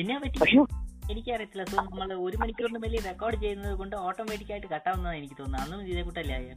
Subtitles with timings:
[0.00, 0.38] എന്നാ പറ്റി
[1.12, 1.64] എനിക്കറിയത്തില്ല.
[1.64, 5.62] സോ നമ്മൾ ഒരു മണിക്കൂറിന് മേലെ റെക്കോർഡ് ചെയ്യുന്നത് കൊണ്ട് ഓട്ടോമാറ്റിക് ആയിട്ട് കട്ടാവുന്നതാണ് എനിക്ക് തോന്നുന്നത്.
[5.64, 6.54] അന്നും ഇതേ കൂട്ടല്ലേ ആയ?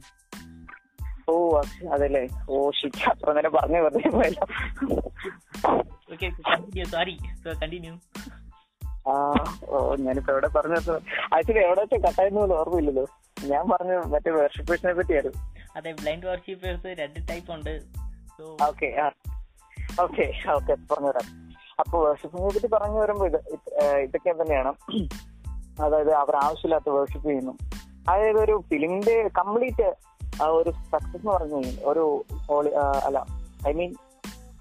[1.28, 2.22] ഓ അത് അതല്ലേ?
[2.48, 4.46] ഓ ഷിറ്റ് അത്ര നേരം പറഞ്ഞു വെറുതെ പോയല്ലോ.
[6.12, 7.94] Okay continue sorry so continue
[9.10, 9.12] ആ
[9.68, 10.78] ഓ ഞാനിപ്പോ എവിടെ പറഞ്ഞു
[11.34, 13.04] ആക്ച്വലി എവിടെ വെച്ചാൽ കട്ടായിരുന്നു പോലും ഓർമ്മയില്ലല്ലോ.
[13.44, 15.38] ഞാൻ പറഞ്ഞു മറ്റേ വർഷിപ്പേഴ്സിനെ പറ്റിയായിരുന്നു.
[15.76, 17.74] അതെ ബ്ലൈൻഡ് വർഷിപ്പേഴ്സ് രണ്ട് ടൈപ്പ് ഉണ്ട്.
[18.68, 18.90] ഓക്കെ
[20.00, 21.49] ഓക്കെ ഓക്കെ പറഞ്ഞുതരാം.
[21.80, 24.72] അപ്പൊ വർഷിപ്പിനെ പറ്റി പറഞ്ഞു വരുമ്പോ ഇത് ഇത്, ഇതൊക്കെ തന്നെയാണ്.
[25.80, 27.52] അതായത് അവർ ആവശ്യമില്ലാത്ത വേർഷിപ്പ് ചെയ്യുന്നു.
[28.10, 29.94] അതായത് ഒരു ഫിലിമിന്റെ കംപ്ലീറ്റ്
[30.44, 32.68] ഒരു സക്സസ് എന്ന് പറഞ്ഞു ഒരു ഹോളി
[33.06, 33.26] അല്ല
[33.68, 33.94] ഐ മീൻ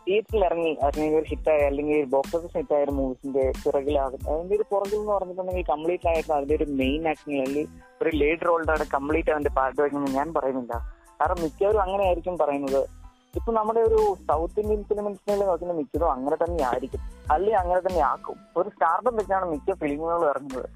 [0.08, 4.96] തിയേറ്ററിൽ ഇറങ്ങി അല്ലെങ്കിൽ ഒരു ഹിറ്റായ അല്ലെങ്കിൽ ബോക്സ് ഓഫീസ് ഹിറ്റായ ഒരു മൂവീസിന്റെ പിറകിലാകും അതിന്റെ ഒരു പുറകിൽ
[4.96, 7.68] എന്ന് പറഞ്ഞിട്ടുണ്ടെങ്കിൽ കംപ്ലീറ്റ് ആയിട്ട് അതിന്റെ ഒരു മെയിൻ ആക്ടിങ് അല്ലെങ്കിൽ
[8.02, 10.74] ഒരു ലീഡ് റോളിലാണ് കംപ്ലീറ്റ് അവന്റെ പാട്ട് വയ്ക്കുന്നത് ഞാൻ പറയുന്നില്ല.
[11.22, 12.99] കാരണം മിക്കവരും അങ്ങനെ ആയിരിക്കും പറയുന്നത്.
[13.36, 17.00] ഇപ്പൊ നമ്മുടെ ഒരു സൗത്ത് ഇന്ത്യൻ ഫിലിമിൻസിനെ നോക്കുന്ന മിക്കതും അങ്ങനെ തന്നെ ആയിരിക്കും
[17.32, 20.70] അല്ലെങ്കിൽ അങ്ങനെ തന്നെ ആക്കും ഒരു സ്റ്റാർഡം വെച്ചാണ് മിക്ക ഫിലിമുകളും ഇറങ്ങുന്നത്.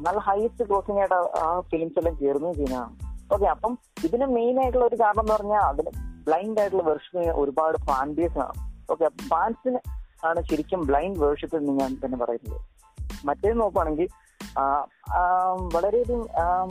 [0.00, 2.96] നല്ല ഹൈസ്റ്റ് ക്രോസിംഗ് ആയിട്ട് ആ- ഫിലിംസ് എല്ലാം കയറുകയും ചെയ്യുന്നതാണ്
[3.34, 5.90] ഓക്കെ അപ്പം ഇതിന് മെയിൻ ആയിട്ടുള്ള ഒരു കാരണം എന്ന് പറഞ്ഞാൽ അതിന്
[6.26, 8.52] ബ്ലൈൻഡ് ആയിട്ടുള്ള വെർഷന് ഒരുപാട് ഫാൻ ബേസ് ആണ്
[8.90, 9.78] ഓക്കെ ഫാൻസിന്
[10.26, 12.60] ആണ് ശരിക്കും ബ്ലൈൻഡ് വേർഷിപ്പ് എന്ന് ഞാൻ തന്നെ പറയുന്നത്.
[13.24, 14.08] മറ്റേത് നോക്കുകയാണെങ്കിൽ
[15.76, 16.26] വളരെയധികം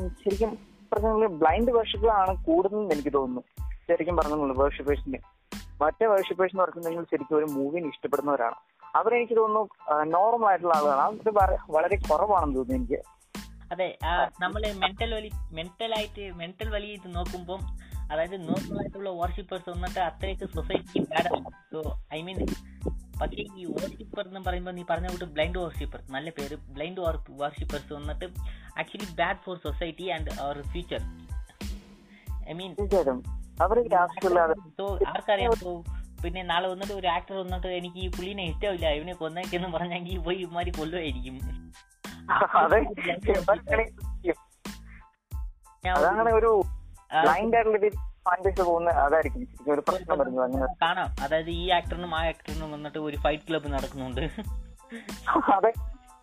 [0.09, 0.57] ശരിക്കും
[0.93, 3.41] പറഞ്ഞാൽ ബ്ലൈൻഡ് വേർഷിപ്പുകളാണ് കൂടുതലെന്ന് എനിക്ക് തോന്നുന്നു.
[3.93, 5.19] ശരിക്കും പറഞ്ഞുള്ളൂ വേർഷിപ്പേഴ്സിന്റെ
[5.81, 8.55] മറ്റേ വേർഷിപ്പേഴ്സ് എന്ന് പറഞ്ഞിട്ടുണ്ടെങ്കിൽ ശരിക്കും ഒരു മൂവിനെ ഇഷ്ടപ്പെടുന്നവരാണ്.
[8.95, 9.69] അവരെനിക്ക് തോന്നുന്നു
[10.03, 11.01] നോർമൽ ആയിട്ടുള്ള ആളുകളാണ്.
[11.01, 11.29] അത്
[11.71, 13.03] വളരെ- കുറവാണെന്ന് തോന്നുന്നു എനിക്ക്.
[13.71, 13.97] അതെ
[14.41, 17.59] നമ്മൾ മെന്റൽ വലി മെന്റൽ ആയിട്ട് മെന്റൽ വലി ഇത് നോക്കുമ്പോൾ
[18.11, 22.45] അതായത് നോർമൽ ആയിട്ടുള്ള വർഷിപ്പേഴ്സ് വന്നിട്ട് അത്രയ്ക്ക് സൊസൈറ്റിക്ക് ബാഡ് സോ ഐ മീൻ
[23.21, 26.55] പക്ഷേ ഈ വർഷിപ്പർ എന്ന് പറയുമ്പോൾ നീ പറഞ്ഞ കൂട്ട് ബ്ലൈൻഡ് വർഷിപ്പർ നല്ല പേര്.
[26.55, 28.25] ബ്ലൈൻഡ് വർഷിപ്പേഴ്സ് വന്നിട്ട്
[28.79, 30.99] actually bad for society and our future
[32.49, 32.75] I mean
[33.61, 35.83] അവർക്ക് ആവശ്യമില്ലാതെ സോ ആർക്കറിയാം സോ
[36.23, 40.69] പിന്നെ നാളെ വന്നിട്ട് ഒരു ആക്ടർ വന്നിട്ട് എനിക്ക് ഈ പുള്ളിനെ ഇഷ്ടമില്ല ഇവനെ കൊന്നേക്കെന്ന് പറഞ്ഞെങ്കിൽ പോയി ഇമാരി
[40.69, 41.39] കൊല്ലുമായിരിക്കും
[45.89, 46.61] അതങ്ങനെ ഒരു
[47.13, 47.89] ആ, ബ്ലൈൻഡ് ആയിട്ടുള്ള ഒരു
[48.25, 49.73] ഫാൻ പോകുന്ന അതായിരിക്കും.
[49.73, 50.65] ഒരു പ്രശ്നം വരുന്നത് അങ്ങനെ.
[50.81, 51.15] കാണാം.
[51.21, 54.21] അതായത് ഈ ആക്ടറിനും ആ ആക്ടറിനും വന്നിട്ട് ഒരു ഫൈറ്റ് ക്ലബ്ബ് നടക്കുന്നുണ്ട്.
[55.53, 55.73] അതെ.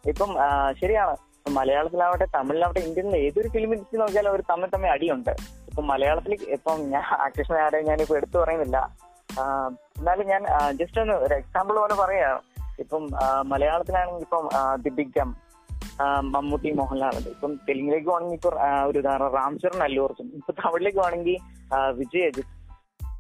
[0.09, 0.37] ഇപ്പം
[0.81, 1.17] ശരിയാണ്.
[1.49, 5.37] മലയാളത്തിലാവട്ടെ തമിഴിലാവട്ടെ ഇന്ത്യയിലെ ഏതൊരു ഫിലിം ഇൻഡസ്ട്രി നോക്കിയാലും അവർ തമ്മിൽ തമ്മിൽ അടിയുണ്ട്.
[5.71, 8.79] ഇപ്പം മലയാളത്തിൽ ഇപ്പം ഞാൻ ആക്ടേഴ്സിനെ ആരെയും ഞാനിപ്പോ എടുത്തു പറയുന്നില്ല.
[9.99, 10.43] എന്നാലും ഞാൻ
[10.79, 12.39] ജസ്റ്റ് ഒന്ന് ഒരു എക്സാമ്പിൾ പോലെ പറയാം.
[12.85, 13.03] ഇപ്പം
[13.53, 14.47] മലയാളത്തിലാണെങ്കിൽ ഇപ്പം
[14.85, 15.31] ദി ഗം
[16.35, 18.51] മമ്മൂട്ടി മോഹൻലാൽ ഇപ്പം തെലുങ്കിലേക്ക് പോകണമെങ്കിൽ ഇപ്പൊ
[18.91, 21.37] ഒരു ഉദാഹരണം റാംചരൺ അല്ലൂർജുൻ ഇപ്പൊ തമിഴിലേക്ക് പോകണമെങ്കിൽ
[21.99, 22.53] വിജയ് അജിത്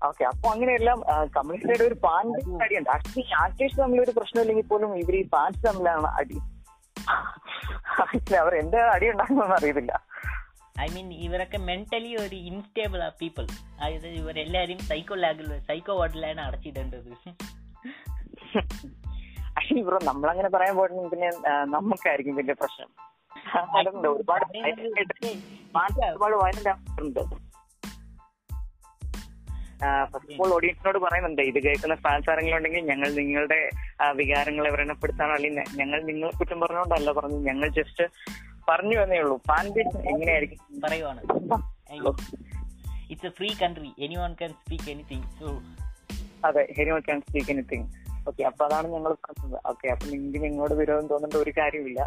[0.08, 0.98] ഓക്കെ അപ്പൊ അങ്ങനെയെല്ലാം
[1.36, 2.90] കമ്മ്യൂണിസ്റ്റുകാരുടെ ഒരു പാന്റ് അടിയുണ്ട്.
[2.94, 6.38] ആക്ച്വലി ആക്ടേഴ്സ് തമ്മിൽ ഒരു പ്രശ്നമില്ലെങ്കിൽ പോലും ഇവർ ഈ പാൻസ് തമ്മിലാണ് അടി.
[8.42, 9.92] അവർ എന്താ അടി ഉണ്ടാക്കുന്നതെന്ന് അറിയത്തില്ല.
[10.80, 13.44] ഐ മീൻ ഇവരൊക്കെ മെന്റലി ഒരു ഇൻസ്റ്റേബിൾ ആ പീപ്പിൾ
[13.80, 17.12] അതായത് ഇവരെല്ലാരും സൈക്കോ ലാഗിൽ സൈക്കോ വാർഡിലാണ് അടച്ചിടേണ്ടത്.
[19.86, 21.28] ബ്രോ നമ്മളങ്ങനെ പറയാൻ പോയിട്ട് പിന്നെ
[21.64, 22.88] നമുക്കായിരിക്കും വലിയ പ്രശ്നം.
[24.08, 24.44] ഒരുപാട്
[26.10, 26.72] ഒരുപാട് വയലന്റ്
[30.04, 31.42] ഫസ്റ്റ് ഓഫ് ഓൾ ഓഡിയൻസിനോട് പറയുന്നുണ്ട്.
[31.42, 33.70] ഇത് കേൾക്കുന്ന ഫാൻസ് ആരെങ്കിലും ഉണ്ടെങ്കിൽ ഞങ്ങൾ നിങ്ങളുടെ
[34.12, 38.06] വികാരങ്ങളെ വ്രണപ്പെടുത്താനോ അല്ലെങ്കിൽ ഞങ്ങൾ നിങ്ങളെ കുറ്റം പറഞ്ഞുകൊണ്ടല്ല പറഞ്ഞു ഞങ്ങൾ ജസ്റ്റ്
[38.70, 39.36] പറഞ്ഞു എന്നേ ഉള്ളൂ.
[39.48, 40.80] ഫാൻ ബേസ് എങ്ങനെയായിരിക്കും?
[40.84, 41.20] പറയുവാണ്.
[43.10, 45.46] It's a free country anyone can speak anything so
[46.46, 47.86] അതെ ഹെരിമോൾ ക്യാൻ സ്പീക്ക് എനിത്തിങ്
[48.28, 49.60] ഓക്കെ അപ്പൊ അതാണ് ഞങ്ങൾ പറഞ്ഞത്.
[49.66, 52.00] ഓക്കെ അപ്പൊ നിങ്ങൾക്ക് ഞങ്ങളോട് വിരോധം തോന്നേണ്ട ഒരു കാര്യമില്ല.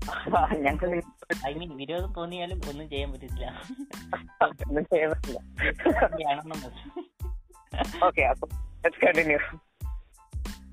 [0.66, 1.02] ഞങ്ങൾ
[1.46, 3.46] ഐ മീൻ വിരോധം തോന്നിയാലും ഒന്നും ചെയ്യാൻ പറ്റില്ല
[4.68, 5.38] ഒന്നും ചെയ്യാൻ പറ്റില്ല.
[8.04, 8.48] ഓക്കെ അപ്പൊ
[9.06, 9.38] കണ്ടിന്യൂ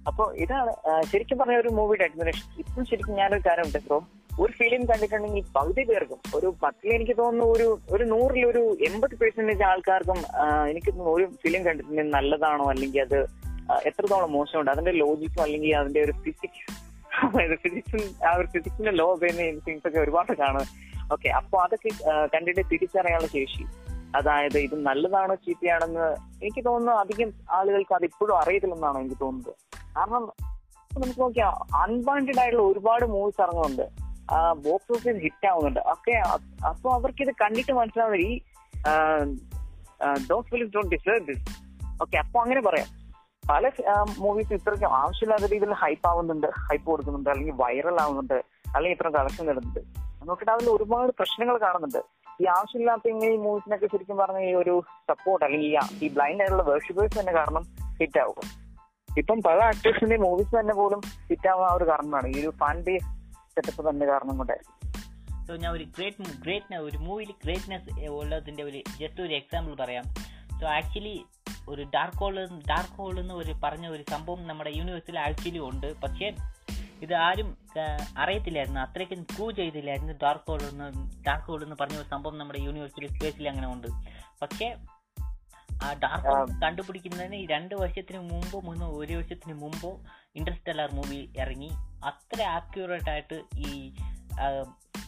[0.07, 0.71] അപ്പൊ ഇതാണ്
[1.05, 3.97] ശരിക്കും പറഞ്ഞ ഒരു മൂവിയുടെ അഡ്മിനേഷൻ ഇപ്പം ശരിക്കും ഞാനൊരു കാര്യം ബ്രോ
[4.39, 9.63] ഒരു ഫിലിം കണ്ടിട്ടുണ്ടെങ്കിൽ പകുതി പേർക്കും ഒരു പത്തിൽ എനിക്ക് തോന്നുന്നു ഒരു ഒരു നൂറിൽ ഒരു എൺപത് പെർസെന്റേജ്
[9.63, 10.19] ആൾക്കാർക്കും
[10.69, 12.65] എനിക്ക് ഒരു ഫിലിം കണ്ടിട്ടുണ്ടെങ്കിൽ നല്ലതാണോ?
[12.69, 13.19] അല്ലെങ്കിൽ അത്
[13.85, 14.71] എത്രത്തോളം മോശമുണ്ട്?
[14.71, 16.87] അതിന്റെ ലോജിക്കും അല്ലെങ്കിൽ അതിന്റെ ഒരു ഫിസിക്സ്
[17.55, 20.65] ഫിസിക്സും ആ ഒരു ഫിസിക്സിന്റെ ലോ ഉപയോഗിക്കുന്ന തിങ്സ് ഒക്കെ ഒരുപാട് കാണും
[21.13, 21.89] ഓക്കെ അപ്പൊ അതൊക്കെ
[22.33, 23.63] കണ്ടിട്ട് തിരിച്ചറിയാനുള്ള ശേഷി.
[24.15, 26.07] അതായത് ഇത് നല്ലതാണോ ചീത്തയാണെന്ന്
[26.43, 29.53] എനിക്ക് തോന്നുന്നു അധികം ആളുകൾക്ക് അത് ഇപ്പോഴും അറിയത്തില്ലെന്നാണ് എനിക്ക് തോന്നുന്നത്.
[29.97, 30.23] കാരണം
[30.97, 34.06] നമുക്ക് നോക്കിയാൽ അൺവാണ്ടഡ് ആയിട്ടുള്ള ഒരുപാട് മൂവീസ് ഇറങ്ങുന്നുണ്ട്.
[34.65, 35.81] ബോക്സ് ഓഫീസ് ഹിറ്റ് ആവുന്നുണ്ട്.
[35.93, 36.15] ഒക്കെ
[36.69, 38.31] അപ്പൊ അവർക്ക് ഇത് കണ്ടിട്ട് മനസ്സിലാവുന്നത് ഈ
[40.29, 41.45] those films don't deserve this
[42.03, 42.89] okay അപ്പൊ അങ്ങനെ പറയാം.
[43.43, 43.71] പല
[44.23, 48.37] മൂവീസ് ഇത്രയ്ക്കും ആവശ്യമില്ലാത്ത രീതിയിൽ ഹൈപ്പ് ആവുന്നുണ്ട് ഹൈപ്പ് കൊടുക്കുന്നുണ്ട് അല്ലെങ്കിൽ വൈറൽ ആവുന്നുണ്ട്
[48.75, 49.81] അല്ലെങ്കിൽ ഇത്ര കളക്ഷൻ നേടുന്നുണ്ട്
[50.29, 51.99] നോക്കിയിട്ട് അതിൽ ഒരുപാട് പ്രശ്നങ്ങൾ കാണുന്നുണ്ട്.
[52.41, 54.73] ഈ ആവശ്യമില്ലാത്ത ഈ മൂവീസിനൊക്കെ ശരിക്കും പറഞ്ഞ ഈ ഒരു
[55.09, 55.69] സപ്പോർട്ട് അല്ലെങ്കിൽ
[56.05, 57.63] ഈ ബ്ലൈൻഡ് ആയിട്ടുള്ള വേർഷിപ്പേഴ്സ് തന്നെ കാരണം
[57.99, 58.41] ഹിറ്റ് ആവുക.
[59.21, 62.27] ഇപ്പം പല ആക്ടേഴ്സിന്റെ മൂവീസ് തന്നെ പോലും ഹിറ്റ് ആവുന്ന ആ ഒരു കാരണമാണ്.
[62.33, 63.07] ഈ ഒരു ഫാൻ ബേസ്
[63.57, 64.75] സെറ്റപ്പ് തന്നെ കാരണം കൊണ്ടായിരുന്നു
[65.47, 70.05] സോ ഞാൻ ഒരു ഗ്രേറ്റ് ഗ്രേറ്റ് ഒരു മൂവിയിൽ ഗ്രേറ്റ്നെസ് ഉള്ളതിന്റെ ഒരു ജസ്റ്റ് ഒരു എക്സാമ്പിൾ പറയാം.
[70.59, 71.15] സോ ആക്ച്വലി
[71.69, 72.35] ഒരു ഡാർക്ക് ഹോൾ
[72.69, 75.87] ഡാർക്ക് ഹോൾ എന്ന് ഒരു പറഞ്ഞ ഒരു സംഭവം നമ്മുടെ യൂണിവേഴ്സിൽ ആക്ച്വലി ഉണ്ട്.
[76.01, 76.27] പക്ഷേ
[77.05, 77.49] ഇത് ആരും
[78.17, 78.79] അറിയത്തില്ലായിരുന്നു.
[78.81, 80.87] അത്രയ്ക്കും പ്രൂവ് ചെയ്തില്ലായിരുന്നു ഡാർക്ക് ഹോൾ എന്ന്
[81.25, 83.87] ഡാർക്ക് ഹോൾ എന്ന് പറഞ്ഞ ഒരു സംഭവം നമ്മുടെ യൂണിവേഴ്സിൽ സ്പേസിൽ അങ്ങനെ ഉണ്ട്.
[84.41, 84.67] പക്ഷേ
[85.83, 89.91] ആ ഡാർക്ക് ഹോൾ കണ്ടുപിടിക്കുന്നതിന് രണ്ട് വർഷത്തിന് മുമ്പോ മൂന്നോ ഒരു വർഷത്തിന് മുമ്പോ
[90.37, 91.71] ഇൻട്രസ്റ്റെല്ലാർ മൂവി ഇറങ്ങി.
[92.09, 93.37] അത്ര ആക്യുറേറ്റ് ആയിട്ട്
[93.67, 93.71] ഈ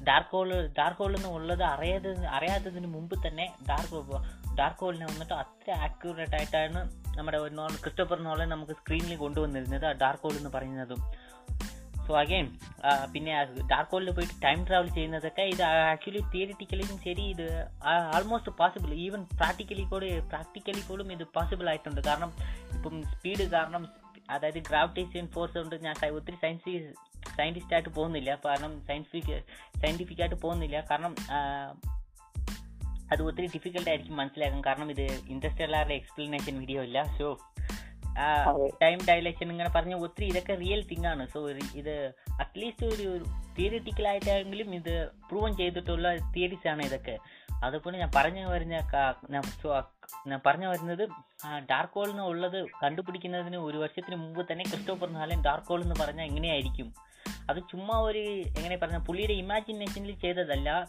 [0.07, 4.19] ഡാർക്ക് ഹോൾ ഡാർക്ക് ഹോളിൽ നിന്ന് ഉള്ളത് അറിയാതെ അറിയാത്തതിന് മുമ്പ് തന്നെ ഡാർക്ക്
[4.59, 6.79] ഡാർക്ക് ഹോളിനെ വന്നിട്ട് അത്ര ആക്യുറേറ്റ് ആയിട്ടാണ്
[7.17, 11.01] നമ്മുടെ നോൾ ക്രിസ്റ്റോഫർ നോളെ നമുക്ക് സ്ക്രീനിൽ കൊണ്ടുവന്നിരുന്നത് ആ ഡാർക്ക് ഹോൾ എന്ന് പറയുന്നതും.
[12.05, 12.47] സോ അഗെയിൻ
[13.13, 13.33] പിന്നെ
[13.71, 17.47] ഡാർക്ക് ഹോളിൽ പോയിട്ട് ടൈം ട്രാവൽ ചെയ്യുന്നതൊക്കെ ഇത് ആക്ച്വലി തിയറിറ്റിക്കലിയും ശരി ഇത്
[18.15, 22.01] ആൾമോസ്റ്റ് പോസിബിൾ ഈവൻ പ്രാക്ടിക്കലി കൂടെ പ്രാക്ടിക്കലി പോലും ഇത് പോസിബിൾ ആയിട്ടുണ്ട്.
[22.09, 22.31] കാരണം
[22.75, 23.85] ഇപ്പം സ്പീഡ് കാരണം
[24.31, 26.73] അതായത് ഗ്രാവിറ്റേഷൻ ഫോഴ്സ് കൊണ്ട് ഞാൻ ഒത്തിരി സയൻസ്
[27.37, 28.29] സയന്റിസ്റ്റ് ആയിട്ട് പോകുന്നില്ല.
[28.45, 29.35] കാരണം സയൻസിഫിക്
[29.81, 30.77] സയന്റിഫിക് ആയിട്ട് പോകുന്നില്ല.
[30.91, 31.15] കാരണം
[33.11, 34.61] അത് ഒത്തിരി ഡിഫിക്കൽട്ട് ആയിരിക്കും മനസ്സിലാക്കാൻ.
[34.65, 37.27] കാരണം ഇത് ഇൻഡസ്ട്രിയലാരുടെ എക്സ്പ്ലനേഷൻ വീഡിയോ ഇല്ല സോ
[38.81, 41.27] ടൈം ഡയലേഷൻ ഇങ്ങനെ പറഞ്ഞ ഒത്തിരി ഇതൊക്കെ റിയൽ തിങ് ആണ്.
[41.33, 41.95] സോ ഇത്
[42.39, 43.25] അറ്റ്ലീസ്റ്റ് ഒരു
[43.57, 44.95] തിയറിറ്റിക്കൽ ആയിട്ടെങ്കിലും ഇത്
[45.29, 47.17] പ്രൂവൻ ചെയ്തിട്ടുള്ള തിയറീസ് ആണ് ഇതൊക്കെ.
[47.63, 48.75] അതുപോലെ ഞാൻ പറഞ്ഞു വരുന്ന
[50.27, 51.03] ഞാൻ പറഞ്ഞു വരുന്നത്
[51.69, 56.25] ഡാർക്ക് ഹോൾ എന്ന് ഉള്ളത് കണ്ടുപിടിക്കുന്നതിന് ഒരു വർഷത്തിന് മുമ്പ് തന്നെ ക്രിസ്റ്റോഫർ നാലൻ ഡാർക്ക് ഹോൾ എന്ന് പറഞ്ഞാൽ
[56.25, 56.93] എങ്ങനെയായിരിക്കും
[57.49, 58.19] അത് ചുമ്മാ ഒരു
[58.57, 60.87] എങ്ങനെ പറഞ്ഞ പുള്ളിയുടെ ഇമാജിനേഷനിൽ ചെയ്തതല്ല.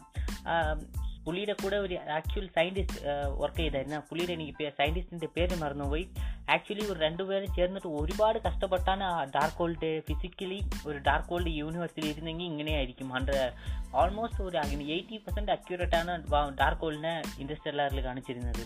[1.25, 3.01] പുള്ളിയുടെ കൂടെ ഒരു ആക്ച്വൽ സയന്റിസ്റ്റ്
[3.39, 3.97] വർക്ക് ചെയ്തായിരുന്നു.
[3.97, 6.07] പുള്ളിയുടെ എനിക്ക് സയന്റിസ്റ്റിന്റെ പേര് മറന്നുപോയി.
[6.51, 12.45] ആക്ച്വലി ഒരു രണ്ടുപേരും ചേർന്നിട്ട് ഒരുപാട് കഷ്ടപ്പെട്ടാണ് ആ ഡാർക്ക് ഹോൾഡ് ഫിസിക്കലി ഒരു ഡാർക്ക് ഹോൾഡ് യൂണിവേഴ്സിൽ ഇരുന്നെങ്കിൽ
[12.45, 13.09] ഇങ്ങനെയായിരിക്കും.
[13.09, 13.53] ഹൺഡ്രഡ്
[13.95, 16.13] ഓൾമോസ്റ്റ് ഒരു എയ്റ്റി പെർസെന്റ് ആണ്
[16.61, 18.63] ഡാർക്ക് ഹോളിനെ ഇൻഡസ്ട്രിയലാറിൽ കാണിച്ചിരുന്നത്.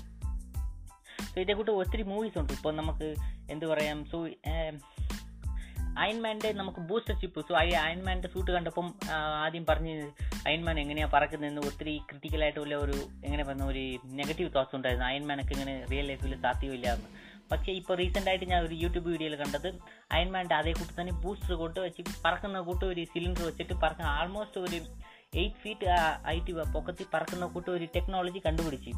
[1.34, 2.52] സോ ഇതേക്കൂട്ട് ഒത്തിരി മൂവീസ് ഉണ്ട്.
[2.52, 3.14] ഇപ്പോൾ നമുക്ക്
[3.50, 4.04] എന്ത് പറയാം?
[4.04, 4.26] സോ
[6.02, 8.86] അയൺമാന്റെ നമുക്ക് ബൂസ്റ്റർ ചിപ്പ് സോ ഈ അയൺമാന്റെ സൂട്ട് കണ്ടപ്പം
[9.44, 9.94] ആദ്യം പറഞ്ഞ്
[10.48, 12.96] അയൺമാൻ എങ്ങനെയാണ് പറക്കുന്നതെന്ന് ഒത്തിരി ക്രിട്ടിക്കലായിട്ടുള്ള ഒരു
[13.26, 13.84] എങ്ങനെ പറഞ്ഞ ഒരു
[14.20, 15.06] നെഗറ്റീവ് തോട്ട്സ് ഉണ്ടായിരുന്നു.
[15.10, 17.08] അയൺമാനൊക്കെ ഇങ്ങനെ റിയൽ ലൈഫിൽ സാധ്യമില്ല എന്ന്.
[17.52, 19.68] പക്ഷേ ഇപ്പോൾ റീസെന്റ് ആയിട്ട് ഞാൻ ഒരു യൂട്യൂബ് വീഡിയോയിൽ കണ്ടത്
[20.16, 24.78] അയൺമാന്റെ അതേ കൂട്ട് തന്നെ ബൂസ്റ്റർ കൊണ്ട് വെച്ച് പറക്കുന്ന കൂട്ട് ഒരു സിലിണ്ടർ വെച്ചിട്ട് പറക്കുന്ന ആൾമോസ്റ്റ് ഒരു
[25.40, 25.86] എയ്റ്റ് ഫീറ്റ്
[26.30, 28.92] ആയിട്ട് പൊക്കത്തിൽ പറക്കുന്ന കൂട്ട് ഒരു ടെക്നോളജി കണ്ടുപിടിച്ച്.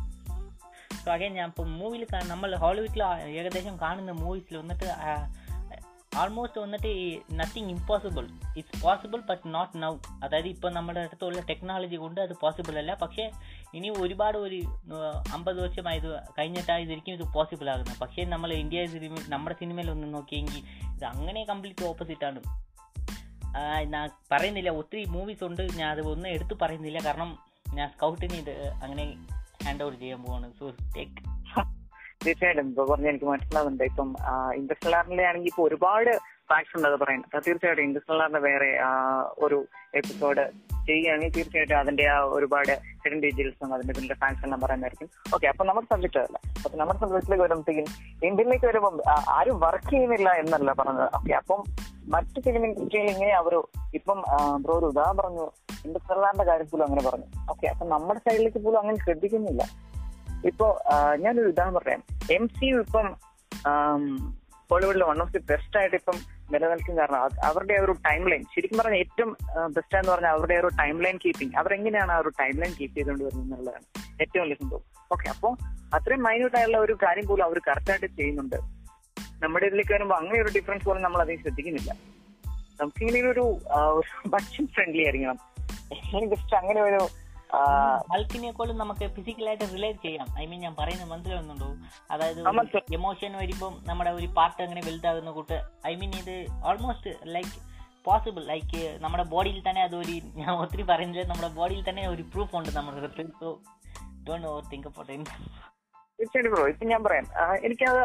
[1.03, 3.03] സോ അഗൈൻ ഞാൻ ഇപ്പോൾ മൂവിയിൽ നമ്മൾ ഹോളിവുഡിൽ
[3.41, 4.89] ഏകദേശം കാണുന്ന മൂവീസിൽ വന്നിട്ട്
[6.17, 12.21] ആൾമോസ്റ്റ് വന്നിട്ട് nothing impossible it's possible but not now അതായത് ഇപ്പോൾ നമ്മുടെ അടുത്തുള്ള ടെക്നോളജി കൊണ്ട്
[12.21, 12.95] അത് പോസിബിൾ അല്ല.
[12.95, 13.31] പക്ഷേ
[13.75, 14.63] ഇനി ഒരുപാട് ഒരു
[15.33, 17.99] അമ്പത് വർഷമായത് കഴിഞ്ഞിട്ടായതിരിക്കും ഇത് പോസിബിൾ ആകുന്നത്.
[17.99, 20.59] പക്ഷേ നമ്മൾ ഇന്ത്യ സിനിമ നമ്മുടെ സിനിമയിൽ ഒന്ന് നോക്കിയെങ്കിൽ
[20.95, 22.41] ഇത് അങ്ങനെ കംപ്ലീറ്റ് ഓപ്പോസിറ്റ് ആണ്.
[23.93, 24.71] ഞാൻ പറയുന്നില്ല.
[24.71, 25.62] ഒത്തിരി മൂവീസ് ഉണ്ട്.
[25.77, 26.99] ഞാൻ അത് ഒന്നും എടുത്തു പറയുന്നില്ല.
[27.05, 27.39] കാരണം
[27.75, 29.05] ഞാൻ സ്കൗട്ടിന് ഇത് അങ്ങനെ
[29.65, 30.53] ഹാൻഡ് ഓവർ ചെയ്യാൻ പോവാണ്.
[30.59, 31.36] സോ ടേക്ക്
[32.25, 32.69] തീർച്ചയായിട്ടും.
[32.69, 33.85] ഇപ്പൊ പറഞ്ഞ എനിക്ക് മനസ്സിലാവുന്നുണ്ട്.
[33.85, 34.09] ഇപ്പം
[34.55, 36.19] ഇൻഡസ്ട്രിയലാറിന്റെ ആണെങ്കിൽ ഇപ്പൊ ഒരുപാട്
[36.51, 38.71] ഫാക്ട്സ് ഉണ്ട് അത് അപ്പൊ തീർച്ചയായിട്ടും ഇൻഡസ്ട്രിയലാറിന്റെ വേറെ
[39.39, 40.43] ഒരു എപ്പിസോഡ്
[40.87, 42.73] ചെയ്യുകയാണെങ്കിൽ തീർച്ചയായിട്ടും അതിന്റെ ആ ഒരുപാട്
[43.05, 45.09] ഹിഡൻ ഡീറ്റെയിൽസും അതിന്റെ പിന്നിലെ ഫാൻസ് എല്ലാം പറയുന്നതായിരിക്കും.
[45.35, 47.89] ഓക്കെ അപ്പൊ നമ്മുടെ സബ്ജക്റ്റ് അല്ല അപ്പൊ നമ്മുടെ സബ്ജക്റ്റിലേക്ക് വരുമ്പോഴത്തേക്കും
[48.27, 51.09] ഇന്ത്യയിലേക്ക് വരുമ്പോൾ ആരും വർക്ക് ചെയ്യുന്നില്ല എന്നല്ല പറഞ്ഞത്.
[51.15, 51.62] ഓക്കെ അപ്പം
[52.09, 53.57] മറ്റു ഫിലിം ഇൻഡസ്ട്രിയിൽ ഇങ്ങനെ അവർ
[53.95, 54.23] ഇപ്പം
[54.62, 55.47] ബ്രോ ഒരു ഉദാഹരണം പറഞ്ഞു.
[55.85, 57.29] ഇൻഡസ്ട്രിയലാറിന്റെ കാര്യത്തിൽ അങ്ങനെ പറഞ്ഞു.
[57.51, 59.62] ഓക്കെ അപ്പൊ നമ്മുടെ സൈഡിലേക്ക് പോലും അങ്ങനെ ശ്രദ്ധിക്കുന്നില്ല.
[60.51, 60.67] ഇപ്പോ
[61.25, 62.03] ഞാനൊരു ഉദാഹരണം പറയാം.
[62.37, 63.07] എം സി യു ഇപ്പം
[64.71, 66.17] ബോളിവുഡിലെ വൺ ഓഫ് ദി ബെസ്റ്റ് ആയിട്ട് ഇപ്പം
[66.53, 69.31] നിലനിൽക്കും കാരണം അവരുടെ ഒരു ടൈം ലൈൻ ശരിക്കും പറഞ്ഞാൽ ഏറ്റവും
[69.77, 73.25] ബെസ്റ്റ് എന്ന് പറഞ്ഞാൽ അവരുടെ ഒരു ടൈം ലൈൻ കീപ്പിംഗ് അവരെങ്ങനെയാണ് ആ ഒരു ടൈം ലൈൻ കീപ്പ് ചെയ്തുകൊണ്ട്
[73.25, 73.85] വരുന്നത് എന്നുള്ളതാണ്
[74.23, 74.85] ഏറ്റവും വലിയ സംഭവം.
[75.13, 75.53] ഓക്കെ അപ്പോൾ
[75.97, 78.59] അത്രയും മൈന്യൂട്ട് ആയുള്ള ഒരു കാര്യം പോലും അവർ കറക്റ്റ് ആയിട്ട് ചെയ്യുന്നുണ്ട്.
[79.43, 81.91] നമ്മുടെ ഇതിലേക്ക് വരുമ്പോൾ അങ്ങനെ ഒരു ഡിഫറൻസ് പോലും നമ്മൾ അധികം ശ്രദ്ധിക്കുന്നില്ല.
[82.81, 83.45] നമുക്കിങ്ങനെ ഒരു
[84.33, 85.38] ബഡ്ജറ്റ് ഫ്രണ്ട്ലി ആയിരിക്കണം.
[86.33, 87.00] ജസ്റ്റ് അങ്ങനെ ഒരു
[88.12, 90.26] ബൾക്കിനേക്കാളും നമുക്ക് ഫിസിക്കലായിട്ട് റിലേറ്റ് ചെയ്യാം.
[90.38, 91.67] ഐ മീൻ ഞാൻ പറയുന്നത് മനസ്സിലാവുന്നുണ്ടോ?
[92.11, 92.43] അതായത്
[92.93, 98.99] എമോഷൻ വരുമ്പോൾ നമ്മുടെ ഒരു പാർട്ട് അങ്ങനെ വലുതാകുന്ന കൂട്ട് ഐ മീൻ ഇത് ഓൾമോസ്റ്റ് ലൈക്ക് പോസിബിൾ ലൈക്ക്
[99.00, 103.59] നമ്മുടെ ബോഡിയിൽ തന്നെ അതൊരു ഞാൻ ഒത്തിരി പറയുന്നില്ല നമ്മുടെ ബോഡിയിൽ തന്നെ ഒരു പ്രൂഫ് ഉണ്ട് നമ്മുടെ so
[104.29, 105.31] don't overthink about it
[106.21, 107.25] തീർച്ചയായിട്ടും ബ്രോ ഇപ്പൊ ഞാൻ പറയാം.
[107.65, 108.03] എനിക്കത്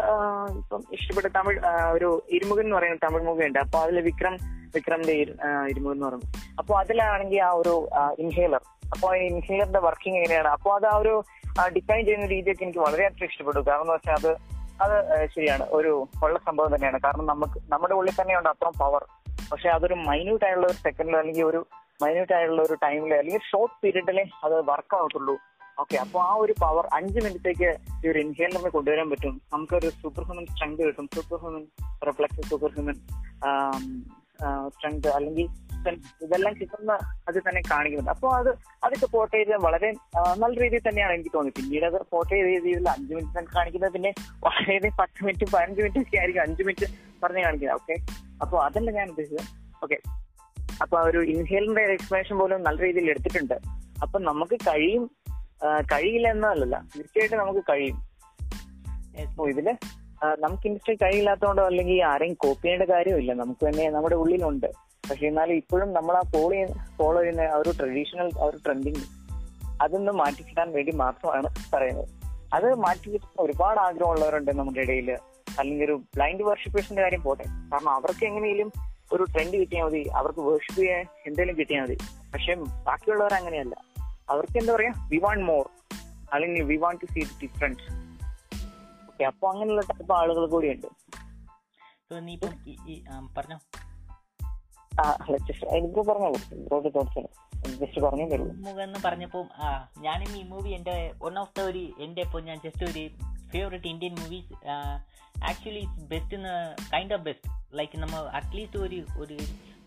[0.57, 1.59] ഇപ്പം ഇഷ്ടപ്പെട്ട തമിഴ്
[1.91, 3.59] ഒരു ഇരുമുഖൻ എന്ന് പറയുന്ന തമിഴ് മൂവി ഉണ്ട്.
[3.59, 4.37] അപ്പൊ അതിൽ വിക്രം
[4.75, 5.37] വിക്രമിന്റെ ഇരു-
[5.69, 6.55] ഇരുമുഖൻ എന്ന് പറയുന്നത്.
[6.59, 8.61] അപ്പൊ അതിലാണെങ്കിൽ ആ ഒരു ഇൻഹേലർ
[8.93, 10.47] അപ്പൊ ഇൻഹേലറിന്റെ വർക്കിംഗ് എങ്ങനെയാണ്?
[10.47, 11.23] അപ്പൊ അത് ആ ഒരു
[11.67, 13.59] ഡിഫൈൻ ചെയ്യുന്ന രീതിയൊക്കെ എനിക്ക് വളരെയധികം ഇഷ്ടപ്പെട്ടു.
[13.59, 14.31] കാരണം എന്ന് വെച്ചാൽ അത്
[14.81, 15.63] അത് ശരിയാണ്.
[15.69, 16.99] ഒരു ഉള്ള സംഭവം തന്നെയാണ്.
[16.99, 19.05] കാരണം നമുക്ക് നമ്മുടെ ഉള്ളിൽ തന്നെയുണ്ട് അത്രയും പവർ
[19.51, 21.67] പക്ഷെ അതൊരു മൈന്യൂട്ട് ആയുള്ള ഒരു സെക്കൻഡിൽ അല്ലെങ്കിൽ ഒരു
[22.01, 25.37] മൈന്യൂട്ട് ആയുള്ള ഒരു ടൈമിൽ അല്ലെങ്കിൽ ഷോർട്ട് പീരീഡിലെ അത് വർക്ക് ആവത്തുള്ളൂ.
[25.79, 29.41] ഓക്കെ അപ്പൊ ആ ഒരു പവർ അഞ്ച് മിനിറ്റേക്ക് ഈ ഒരു ഇൻഹേലറിനെ കൊണ്ടുവരാൻ പറ്റും.
[29.53, 31.09] നമുക്കൊരു സൂപ്പർ ഹ്യൂമൻ സ്ട്രെങ്ത് കിട്ടും.
[31.15, 31.65] Super human
[32.07, 32.95] reflex super human
[34.73, 35.47] strength അല്ലെങ്കിൽ
[36.25, 36.93] ഇതെല്ലാം കിട്ടുന്ന
[37.29, 38.11] അത് തന്നെ കാണിക്കുന്നുണ്ട്.
[38.15, 38.49] അപ്പോൾ അത്
[38.85, 39.89] അതൊക്കെ പോർട്ട് ചെയ്ത് വളരെ
[40.41, 44.11] നല്ല രീതിയിൽ തന്നെയാണ് എനിക്ക് തോന്നി പിന്നീട് അത് പോർട്ട് ചെയ്ത രീതിയിൽ അഞ്ച് മിനിറ്റ് തന്നെ കാണിക്കുന്നത് പിന്നെ
[44.45, 46.89] വളരെ പത്ത് മിനിറ്റ് പതിനഞ്ച് മിനിറ്റ് ഒക്കെ ആയിരിക്കും അഞ്ച് മിനിറ്റ്
[47.23, 47.77] പറഞ്ഞ് കാണിക്കുന്നത്.
[47.81, 47.95] ഓക്കെ
[48.43, 49.47] അപ്പോൾ അതല്ല ഞാൻ ഉദ്ദേശിച്ചത്.
[49.85, 49.99] ഓക്കെ
[50.83, 53.57] അപ്പൊ ആ ഒരു ഇൻഹേലിന്റെ എക്സ്പ്ലനേഷൻ പോലും നല്ല രീതിയിൽ എടുത്തിട്ടുണ്ട്.
[54.03, 55.03] അപ്പൊ നമുക്ക് കഴിയും
[55.93, 57.97] കഴിയില്ല എന്നതല്ല തീർച്ചയായിട്ടും നമുക്ക് കഴിയും.
[59.53, 59.67] ഇതിൽ
[60.23, 63.33] നമുക്ക് ഇൻഡസ്ട്രി കഴിയില്ലാത്തതുകൊണ്ടോ അല്ലെങ്കിൽ ആരെയും കോപ്പി ചെയ്യേണ്ട കാര്യമില്ല.
[63.33, 64.71] നമുക്ക് തന്നെ നമ്മുടെ ഉള്ളിലുണ്ട്.
[65.09, 68.95] പക്ഷെ എന്നാലും ഇപ്പോഴും നമ്മൾ ആ ഫോളോ ചെയ്യുന്ന ഫോളോ ചെയ്യുന്ന ആ ഒരു ട്രഡീഷണൽ ആ ഒരു ട്രെൻഡിങ്
[69.81, 72.07] അതൊന്ന് മാറ്റി കിട്ടാൻ വേണ്ടി മാത്രമാണ് പറയുന്നത്.
[72.53, 75.11] അത് മാറ്റി ഒരുപാട് ആഗ്രഹമുള്ളവരുണ്ട് നമ്മുടെ ഇടയിൽ.
[75.59, 77.43] അല്ലെങ്കിൽ ഒരു ബ്ലൈൻഡ് വർഷിപ്പേഴ്സിന്റെ കാര്യം പോട്ടെ.
[77.43, 78.71] കാരണം അവർക്ക് എങ്ങനെയും
[79.13, 80.09] ഒരു ട്രെൻഡ് കിട്ടിയാൽ മതി.
[80.15, 81.97] അവർക്ക് വേർഷിപ്പ് ചെയ്യാൻ എന്തെങ്കിലും കിട്ടിയാൽ മതി.
[82.33, 83.75] പക്ഷെ ബാക്കിയുള്ളവർ അങ്ങനെയല്ല.
[84.29, 84.93] അവർക്ക് എന്താ പറയാ?
[85.11, 85.69] വി വാണ്ട് മോർ
[86.33, 88.00] അല്ലെങ്കിൽ we want to see difference
[89.21, 90.87] okay അപ്പൊ അങ്ങനെയുള്ള ടൈപ്പ് ആളുകൾ കൂടിയുണ്ട്.
[92.31, 92.53] ഇപ്പം
[93.33, 93.57] പറഞ്ഞോ.
[95.77, 97.21] എനിക്ക് പറഞ്ഞോളൂ ബ്രോഡ് തോട്ട്സ്
[97.79, 99.67] ജസ്റ്റ് പറഞ്ഞേ തരുള്ളൂ മുഖം എന്ന് പറഞ്ഞപ്പോൾ ആ
[99.99, 103.03] ഞാനും ഈ മൂവി എന്റെ വൺ ഓഫ് ദ ഒരു എന്റെ ഇപ്പോൾ ഞാൻ ജസ്റ്റ് ഒരു
[103.51, 104.53] favourite Indian movies
[105.43, 106.37] actually best
[106.93, 109.37] kind of best like നമ്മൾ അറ്റ്ലീസ്റ്റ് ഒരു ഒരു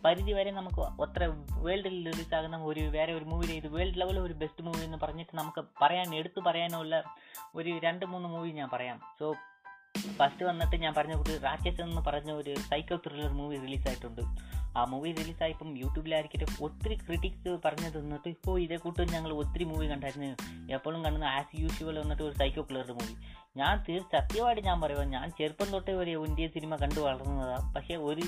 [0.04, 1.24] പരിധി വരെ നമുക്ക് അത്ര
[1.58, 5.36] വേൾഡിൽ റിലീസ് ആകുന്ന ഒരു വേറെ ഒരു മൂവി ഇത് വേൾഡ് ലെവലിൽ ഒരു ബെസ്റ്റ് മൂവി എന്ന് പറഞ്ഞിട്ട്
[5.36, 7.02] നമുക്ക് പറയാൻ എടുത്തു പറയാനുള്ള
[7.54, 9.00] ഒരു രണ്ട് മൂന്ന് മൂവി ഞാൻ പറയാം.
[9.18, 9.34] സോ
[10.18, 14.22] ഫസ്റ്റ് വന്നിട്ട് ഞാൻ പറഞ്ഞ കൂട്ടി രാക്ഷസ് എന്ന് പറഞ്ഞ ഒരു സൈക്കോ ത്രില്ലർ മൂവി റിലീസായിട്ടുണ്ട്
[14.76, 20.30] ആ മൂവി റിലീസായപ്പം യൂട്യൂബിലായിരിക്കട്ടെ ഒത്തിരി ക്രിറ്റിക്സ് പറഞ്ഞു തന്നിട്ട് ഇപ്പോൾ ഇതേ കൂട്ടും ഞങ്ങൾ ഒത്തിരി മൂവി കണ്ടായിരുന്നു.
[20.72, 23.14] എപ്പോഴും കാണുന്ന ആസ് യൂഷ്വൽ വന്നിട്ട് ഒരു സൈക്കോ ത്രില്ലർ മൂവി
[23.56, 28.24] ഞാൻ സത്യമായിട്ട് ഞാൻ പറയുക ഞാൻ ചെറുപ്പം തൊട്ടേ ഒരു ഇന്ത്യൻ സിനിമ കണ്ടു വളർന്നതാണ് പക്ഷേ ഒരു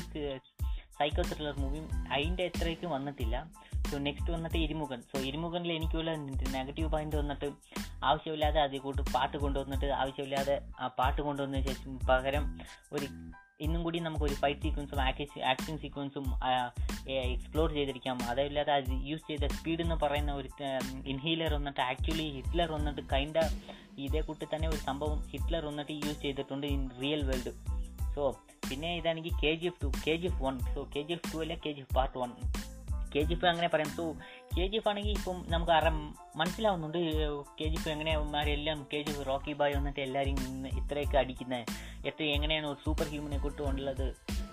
[0.99, 1.81] സൈക്കോ ത്രില്ലർ മൂവി
[2.13, 3.37] അതിന്റെ എത്രയ്ക്ക് വന്നിട്ടില്ല.
[3.91, 5.01] സോ നെക്സ്റ്റ് വന്നിട്ട് ഇരുമുഖൻ.
[5.01, 6.13] സോ ഇരുമുഖനിൽ എനിക്കുള്ള
[6.57, 7.49] നെഗറ്റീവ് പോയിന്റ് വന്നിട്ട്
[8.05, 12.47] ആവശ്യമില്ലാതെ അതിൽ കൂട്ട് പാട്ട് കൊണ്ടുവന്നിട്ട് ആവശ്യമില്ലാതെ ആ പാട്ട് കൊണ്ടുവന്നതിന് ശേഷം പകരം
[12.93, 13.09] ഒരു
[13.61, 14.99] ഇന്നും കൂടി നമുക്ക് ഒരു ഫൈറ്റ് സീക്വൻസും
[15.51, 16.25] ആക്ഷൻ സീക്വൻസും
[17.35, 18.19] എക്സ്പ്ലോർ ചെയ്തിരിക്കാം.
[18.31, 20.49] അതല്ലാതെ അത് യൂസ് ചെയ്ത സ്പീഡ് എന്ന് പറയുന്ന ഒരു
[21.13, 23.45] ഇൻഹീലർ വന്നിട്ട് ആക്ച്വലി ഹിറ്റ്ലർ വന്നിട്ട് കൈൻഡ്
[23.99, 27.53] ഇതേ കൂട്ടി തന്നെ ഒരു സംഭവം ഹിറ്റ്ലർ വന്നിട്ട് യൂസ് ചെയ്തിട്ടുണ്ട് ഇൻ റിയൽ വേൾഡ്
[28.15, 28.25] സോ
[28.69, 31.39] പിന്നെ ഇതാണെങ്കിൽ K G F two K G F one so K G F two
[31.39, 32.31] അല്ല K G F part one
[33.15, 33.91] K G F അങ്ങനെ പറയാം.
[33.97, 34.05] സോ
[34.57, 35.89] കെ ജി എഫ് ആണെങ്കിൽ ഇപ്പം നമുക്ക് അറ
[36.37, 36.99] മനസ്സിലാവുന്നുണ്ട്
[37.59, 40.39] K G F എങ്ങനെയാമാരെല്ലാം K G F Rocky Bhai വന്നിട്ട് എല്ലാവരും
[40.79, 41.65] ഇത്രയൊക്കെ അടിക്കുന്നത്
[42.07, 44.07] എത്ര എങ്ങനെയാണ് ഒരു സൂപ്പർ ഹ്യൂമനെ കൊണ്ടുകൊണ്ടുള്ളത്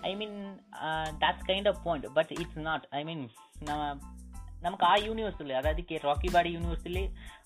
[0.06, 0.34] I mean
[1.20, 3.22] that's kind of point but it's not I mean
[4.64, 6.96] നമുക്ക് ആ യൂണിവേഴ്സിൽ അതായത് റോക്കി ബാഡി യൂണിവേഴ്സിൽ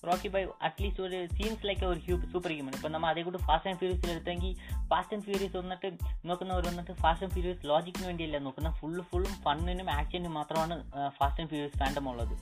[0.08, 2.00] റോക്കി ബൈ അറ്റ്ലീസ്റ്റ് ഒരു സീൻസ് ലൈക്ക് ഒരു
[2.34, 4.54] സൂപ്പർ ഹ്യൂമൻ ഇപ്പോൾ നമ്മൾ അതേ കൂടി ഫാസ്റ്റ് ആൻഡ് ഫ്യൂരിയസിൽ എടുത്തെങ്കിൽ
[4.92, 5.90] ഫാസ്റ്റ് ആൻഡ് ഫ്യൂരിയസ് വന്നിട്ട്
[6.26, 8.72] നോക്കുന്നവർ വന്നിട്ട് ഫാസ്റ്റ് ആൻഡ് ഫ്യൂരിയസ് ലോജിക്കിന് വേണ്ടിയല്ല നോക്കുന്ന?
[8.80, 10.76] ഫുള്ള് ഫുള്ളും ഫണ്ണിനും ആക്ഷനും മാത്രമാണ്
[11.18, 12.36] ഫാസ്റ്റ് ആൻഡ് ഫ്യൂരിയസ് ഫാൻഡം ഉള്ളത്.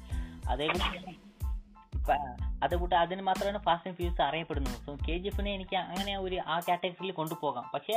[0.49, 1.15] അതേ കൂടി
[2.63, 4.77] അതുകൂട്ട് അതിന് മാത്രമാണ് ഫാസ്റ്റ് ആൻഡ് ഫ്യൂരിയസ് അറിയപ്പെടുന്നത്.
[4.85, 7.65] സോ കെ ജി എഫിനെ എനിക്ക് അങ്ങനെ ഒരു ആ കാറ്റഗറിയിൽ കൊണ്ടുപോകാം.
[7.73, 7.95] പക്ഷേ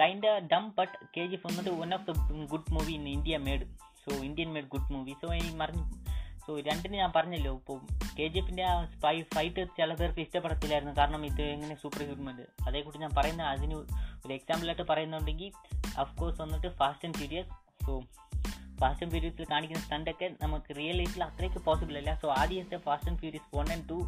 [0.00, 2.14] kind Dum but K G F വന്നിട്ട് one of the
[2.50, 3.66] good movie in India made
[4.06, 5.84] so Indian made good movie so ഈ മറിഞ്ഞു
[6.46, 7.78] സോ രണ്ടിന് ഞാൻ പറഞ്ഞല്ലോ ഇപ്പോൾ
[8.18, 10.94] കെ ജി എഫിന്റെ ആ സ്പൈ ഫൈറ്റ് ചില പേർക്ക് ഇഷ്ടപ്പെടത്തില്ലായിരുന്നു.
[10.98, 12.36] കാരണം ഇത് എങ്ങനെ സൂപ്പർ ഹ്യൂമൻ
[12.66, 13.74] അതേക്കുറിച്ച് ഞാൻ പറയുന്ന അതിന്
[14.24, 15.50] ഒരു എക്സാമ്പിളായിട്ട് പറയുന്നുണ്ടെങ്കിൽ
[15.98, 17.50] അഫ്കോഴ്സ് വന്നിട്ട് fast and furious
[17.86, 17.94] so
[18.80, 22.12] fast and ഫ്യൂരിയസിൽ കാണിക്കുന്ന സ്റ്റണ്ടൊക്കെ നമുക്ക് റിയൽ ലൈഫിൽ അത്രയ്ക്ക് പോസിബിൾ അല്ല.
[22.22, 23.98] സോ ആദ്യത്തെ Fast and Furious one and two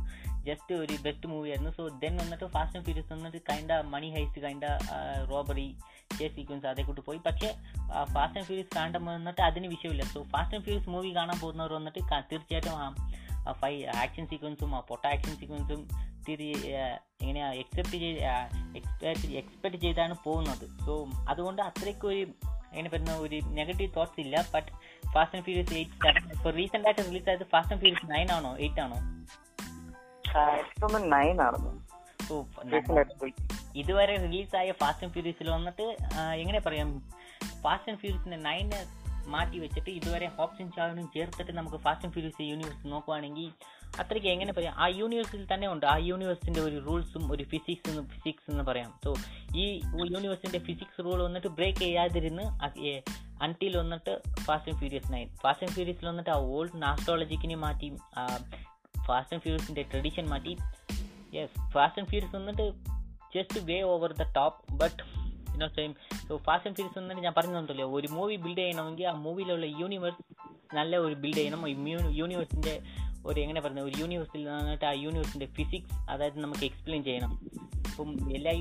[0.49, 1.73] just ഒരു ബെസ്റ്റ് മൂവി ആയിരുന്നു.
[1.79, 4.65] സോ ദെൻ വന്നിട്ട് ഫാസ്റ്റ് ആൻഡ് ഫ്യൂരിയസ് വന്നിട്ട് kinda money heist kinda
[5.31, 5.69] robbery
[6.19, 7.21] chase sequence അതേ കൂട്ട് പോയി.
[7.27, 7.49] പക്ഷേ
[8.15, 10.05] ഫാസ്റ്റ് ആൻഡ് ഫ്യൂരിയസ് കാണുമ്പോൾ വന്നിട്ട് അതിന് വിഷയമില്ല.
[10.15, 13.73] So Fast and Furious movie കാണാൻ പോകുന്നവർ വന്നിട്ട് തീർച്ചയായിട്ടും ആ ഫൈ
[14.05, 15.83] ആക്ഷൻ സീക്വൻസും ആ പൊട്ട ആക്ഷൻ സീക്വൻസും
[16.29, 16.49] തിരി
[17.23, 18.19] എങ്ങനെയാ എക്സെപ്റ്റ് ചെയ്ത്
[18.79, 20.65] എക്സ്പെക്ട് എക്സ്പെക്ട് ചെയ്താണ് പോകുന്നത്.
[20.87, 20.95] സോ
[21.29, 22.11] അതുകൊണ്ട് അത്രയ്ക്ക്
[22.73, 24.71] ഒരു പറ്റുന്ന ഒരു നെഗറ്റീവ് തോട്ട്സ് ഇല്ല but
[25.13, 28.57] Fast and Furious eight ഇപ്പോൾ റീസെന്റ് ആയിട്ട് റിലീസ് ആയത് ഫാസ്റ്റ് ആൻഡ് ഫ്യൂരിയസ് നയൻ ആണോ?
[28.57, 28.99] എയ്റ്റ് ആണോ?
[31.11, 31.41] നയൻ
[32.65, 33.31] റിലീസ് ആയ
[33.75, 35.87] ഇതുവരെ റിലീസായ ഫാസ്റ്റ് ആൻഡ് ഫ്യൂരിയസിൽ വന്നിട്ട്
[36.35, 36.89] എങ്ങനെ പറയാം?
[37.63, 38.81] ഫാസ്റ്റ് ആൻഡ് ഫ്യൂരിയസിന്റെ നയന്
[39.27, 43.49] മാറ്റി വെച്ചിട്ട് ഇതുവരെ ഹോപ്സും ചാവിനും ചേർത്തിട്ട് നമുക്ക് ഫാസ്റ്റ് ആൻഡ് ഫ്യൂരിയസ് യൂണിവേഴ്സ് നോക്കുവാണെങ്കിൽ
[43.99, 44.75] അത്രയ്ക്ക് എങ്ങനെ പറയാം?
[44.75, 45.87] ആ യൂണിവേഴ്സിൽ തന്നെ ഉണ്ട്.
[45.87, 49.00] ആ യൂണിവേഴ്സിന്റെ ഒരു റൂൾസും ഒരു ഫിസിക്സ് ഫിസിക്സ് എന്ന് പറയാം.
[49.04, 49.14] സോ
[49.57, 52.42] ഈ യൂണിവേഴ്സിന്റെ ഫിസിക്സ് റൂൾ വന്നിട്ട് ബ്രേക്ക് ചെയ്യാതിരുന്ന്
[53.42, 57.97] അൺടിൽ വന്നിട്ട് Fast and Furious nine Fast and ഫ്യൂരിയസിൽ വന്നിട്ട് ആ ഓൾഡ് നാസ്ട്രോളജിക്കിനെ മാറ്റി
[59.07, 60.57] ഫാസ്റ്റ് ആൻഡ് ഫ്യൂരിയസിന്റെ ട്രഡീഷൻ മാറ്റി.
[61.35, 62.73] യെസ് ഫാസ്റ്റ് ആൻഡ് ഫ്യൂരിയസ് വന്നിട്ട്
[63.35, 65.02] just way over the top but
[65.52, 65.95] ഇന്നോ same
[66.28, 70.23] so Fast and Furious വന്നിട്ട് ഞാൻ പറഞ്ഞിട്ടുണ്ടല്ലോ ഒരു മൂവി ബിൽഡ് ചെയ്യണമെങ്കിൽ ആ മൂവിയിലുള്ള യൂണിവേഴ്സ്
[70.75, 71.68] നല്ല ഒരു ബിൽഡ് ചെയ്യണം.
[72.16, 72.80] യൂണിവേഴ്സിന്റെ
[73.27, 77.33] ഒരു എങ്ങനെ പറഞ്ഞത് ഒരു യൂണിവേഴ്സിൽ നിന്നിട്ട് ആ യൂണിവേഴ്സിന്റെ ഫിസിക്സ് അതായത് നമുക്ക് എക്സ്പ്ലെയിൻ ചെയ്യണം.
[77.77, 78.53] ഇപ്പം എല്ലാ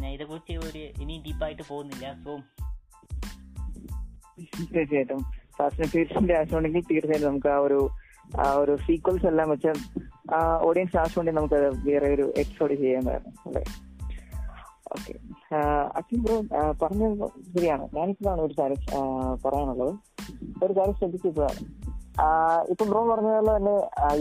[0.00, 2.12] ഞാൻ ഇതേക്കുറിച്ച് ഒരു ഇനി ഡീപ്പായിട്ട് പോകുന്നില്ല.
[2.24, 2.36] സോ
[4.74, 5.20] തീർച്ചയായിട്ടും.
[5.70, 7.88] ഫ്യൂരിയസിന്റെ ആവശ്യമുണ്ടെങ്കിൽ തീർച്ചയായിട്ടും നമുക്ക് ആ ഒരു
[8.40, 9.72] ആ ഒരു സീക്വൽസ് എല്ലാം വെച്ച്
[10.62, 13.64] ഓഡിയൻസ് ആവശ്യമുണ്ടെങ്കിൽ നമുക്ക് വേറെ ഒരു എപ്പിസോഡ് ചെയ്യാമായിരുന്നു അല്ലേ?
[14.92, 15.12] ഓക്കെ
[15.98, 16.36] അച്ഛൻ ബ്രോ
[16.82, 17.88] പറഞ്ഞത് ശരിയാണ്.
[17.96, 18.80] ഞാനിപ്പോഴാണ് ഒരു കാര്യം
[19.44, 19.94] പറയാനുള്ളത്.
[20.64, 21.83] ഒരു കാര്യം ശ്രദ്ധിച്ചപ്പോഴാണ്
[22.70, 23.74] ഇപ്പൊ ബ്രോ പറഞ്ഞ പോലെ തന്നെ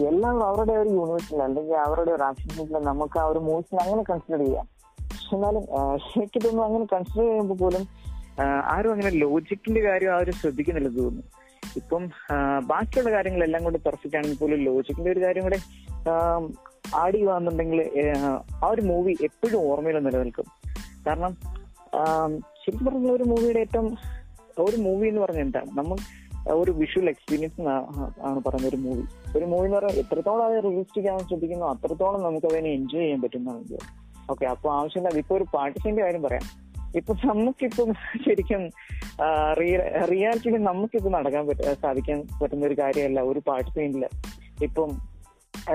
[0.10, 4.66] എല്ലാവരും അവരുടെ ഒരു യൂണിവേഴ്സിൽ അല്ലെങ്കിൽ അവരുടെ ഒരു ആക്ഷൻ നമുക്ക് ആ ഒരു മൂവ്സിനെ അങ്ങനെ കൺസിഡർ ചെയ്യാം.
[5.12, 5.64] പക്ഷെ എന്നാലും
[6.22, 7.84] എനിക്ക് അങ്ങനെ കൺസിഡർ ചെയ്യുമ്പോൾ പോലും
[8.74, 11.24] ആരും അങ്ങനെ ലോജിക്കിന്റെ കാര്യം ആരും ശ്രദ്ധിക്കുന്നില്ല തോന്നുന്നു.
[11.80, 12.04] ഇപ്പം
[12.72, 15.60] ബാക്കിയുള്ള കാര്യങ്ങളെല്ലാം കൊണ്ട് പെർഫെക്റ്റ് ആണെങ്കിൽ പോലും ലോജിക്കിന്റെ ഒരു കാര്യം കൂടെ
[17.02, 17.80] ആഡ് ചെയ്യുകയാണെന്നുണ്ടെങ്കിൽ
[18.64, 20.48] ആ ഒരു മൂവി എപ്പോഴും ഓർമ്മയിൽ നിലനിൽക്കും.
[21.08, 21.34] കാരണം
[22.64, 23.88] ശരിക്കും പറഞ്ഞ ഒരു മൂവിയുടെ ഏറ്റവും
[24.66, 25.70] ഒരു മൂവി എന്ന് പറഞ്ഞാൽ എന്താണ്?
[25.80, 25.98] നമ്മൾ
[26.52, 27.62] ഒരു വിഷ്വൽ എക്സ്പീരിയൻസ്
[28.24, 29.04] ആണ് പറഞ്ഞ ഒരു മൂവി
[29.38, 33.80] ഒരു മൂവി എന്ന് പറഞ്ഞാൽ എത്രത്തോളം അത് റിയലിസ്റ്റിക് ചെയ്യാൻ ശ്രദ്ധിക്കുന്നു അത്രത്തോളം നമുക്ക് അതിനെ എൻജോയ് ചെയ്യാൻ പറ്റുന്നതാണ്
[34.30, 35.18] ഓക്കെ അപ്പൊ ആവശ്യമില്ല.
[35.18, 36.46] ഇപ്പൊ ഒരു പാർട്ടിസിന്റെ കാര്യം പറയാം.
[36.96, 37.90] ഇപ്പൊ നമുക്കിപ്പം
[38.26, 38.64] ശരിക്കും
[40.12, 41.46] റിയാലിറ്റിയിൽ നമുക്കിപ്പോ നടക്കാൻ
[41.82, 44.04] സാധിക്കാൻ പറ്റുന്ന ഒരു കാര്യമല്ല ഒരു പാർട്ടി സീനിൽ
[44.64, 44.90] ഇപ്പം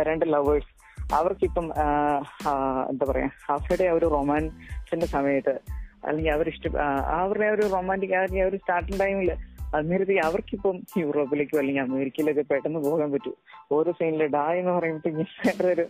[0.03, 0.71] രണ്ട് ലവേഴ്സ്
[1.15, 1.67] അവർക്കിപ്പം
[2.91, 5.55] എന്താ പറയാ അവരുടെ ഒരു റൊമാൻസിന്റെ സമയത്ത്
[6.05, 6.67] അല്ലെങ്കിൽ അവർ ഇഷ്ട
[7.19, 9.31] അവരുടെ ഒരു റൊമാന്റിക് അല്ലെങ്കിൽ ഒരു സ്റ്റാർട്ടിംഗ് ടൈമിൽ
[9.75, 13.33] അന്നേരത്തെ അവർക്കിപ്പം യൂറോപ്പിലേക്കോ അല്ലെങ്കിൽ അമേരിക്കയിലൊക്കെ പെട്ടെന്ന് പോകാൻ പറ്റൂ.
[13.73, 15.89] ഓരോ സ്പെയിനിലെ ഡാ എന്ന് പറയുമ്പോഴത്തേക്കും ഒരു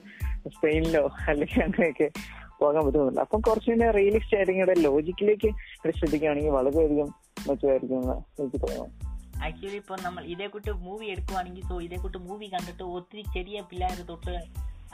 [0.49, 2.11] സ്പെയിനിലോ അല്ലെങ്കിൽ അങ്ങനെയൊക്കെ
[2.59, 5.51] പോകാൻ പറ്റുന്നില്ല അപ്പം കുറച്ചുകൂടെ റിയലിസ്റ്റ് ആയിട്ട് ഇവിടെ ലോജിക്കിലേക്ക്
[5.91, 7.15] ശ്രദ്ധിക്കുകയാണെങ്കിൽ വളരെയധികം
[7.49, 9.09] മെച്ചമായിരിക്കും എന്ന് എനിക്ക് തോന്നുന്നു.
[9.45, 14.07] ആക്ച്വലി ഇപ്പൊ നമ്മൾ ഇതേ കൂട്ട് മൂവി എടുക്കുവാണെങ്കിൽ സോ ഇതേ കൂട്ട് മൂവി കണ്ടിട്ട് ഒത്തിരി ചെറിയ പിള്ളേർ
[14.09, 14.41] തൊട്ട്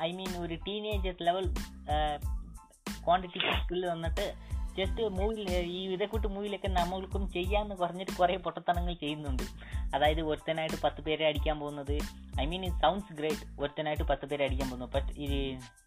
[0.01, 1.55] ഐ മീൻ ഒരു ടീനേജേഴ്സ് ലെവൽ
[3.05, 4.35] ക്വാണ്ടിറ്റി സ്കില്ല് വന്നിട്ട്
[4.79, 5.41] ജസ്റ്റ് മൂവിൽ
[5.77, 9.45] ഈ ഇതേ മൂവിലൊക്കെ നമ്മൾക്കും ചെയ്യാമെന്ന് പറഞ്ഞിട്ട് കുറേ പൊട്ടത്തനങ്ങൾ ചെയ്യുന്നുണ്ട്.
[9.95, 11.97] അതായത് ഒരുത്തനായിട്ട് പത്ത് പേരെ അടിക്കാൻ പോകുന്നത്
[12.41, 14.89] I mean it sounds great ഒരുത്തനായിട്ട് പത്ത് പേരെ അടിക്കാൻ പോകുന്നു.
[14.95, 15.39] ബട്ട് ഇത്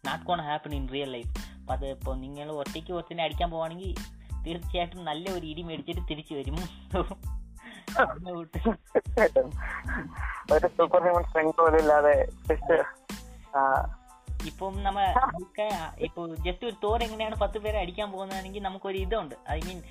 [0.08, 3.92] not can happen in real life അപ്പം അത് ഇപ്പോൾ നിങ്ങൾ ഒറ്റയ്ക്ക് ഒരുത്തനെ അടിക്കാൻ പോവാണെങ്കിൽ
[4.46, 6.56] തീർച്ചയായിട്ടും നല്ല ഒരു ഇടി മേടിച്ചിട്ട് തിരിച്ചു വരും.
[10.54, 12.14] ഒരു സൂപ്പർ ഹ്യൂമൻ സ്ട്രെങ്ത് പോലും ഇല്ലാതെ
[12.48, 12.76] ജസ്റ്റ്
[14.48, 15.00] ഇപ്പം നമ്മ
[15.98, 19.34] ഇപ്പൊ ജസ്റ്റ് ഒരു തോർ എങ്ങനെയാണ് പത്ത് പേരെ അടിക്കാൻ പോകുന്നതാണെങ്കിൽ നമുക്കൊരു ഇതുണ്ട്.
[19.50, 19.82] ഐ മീൻ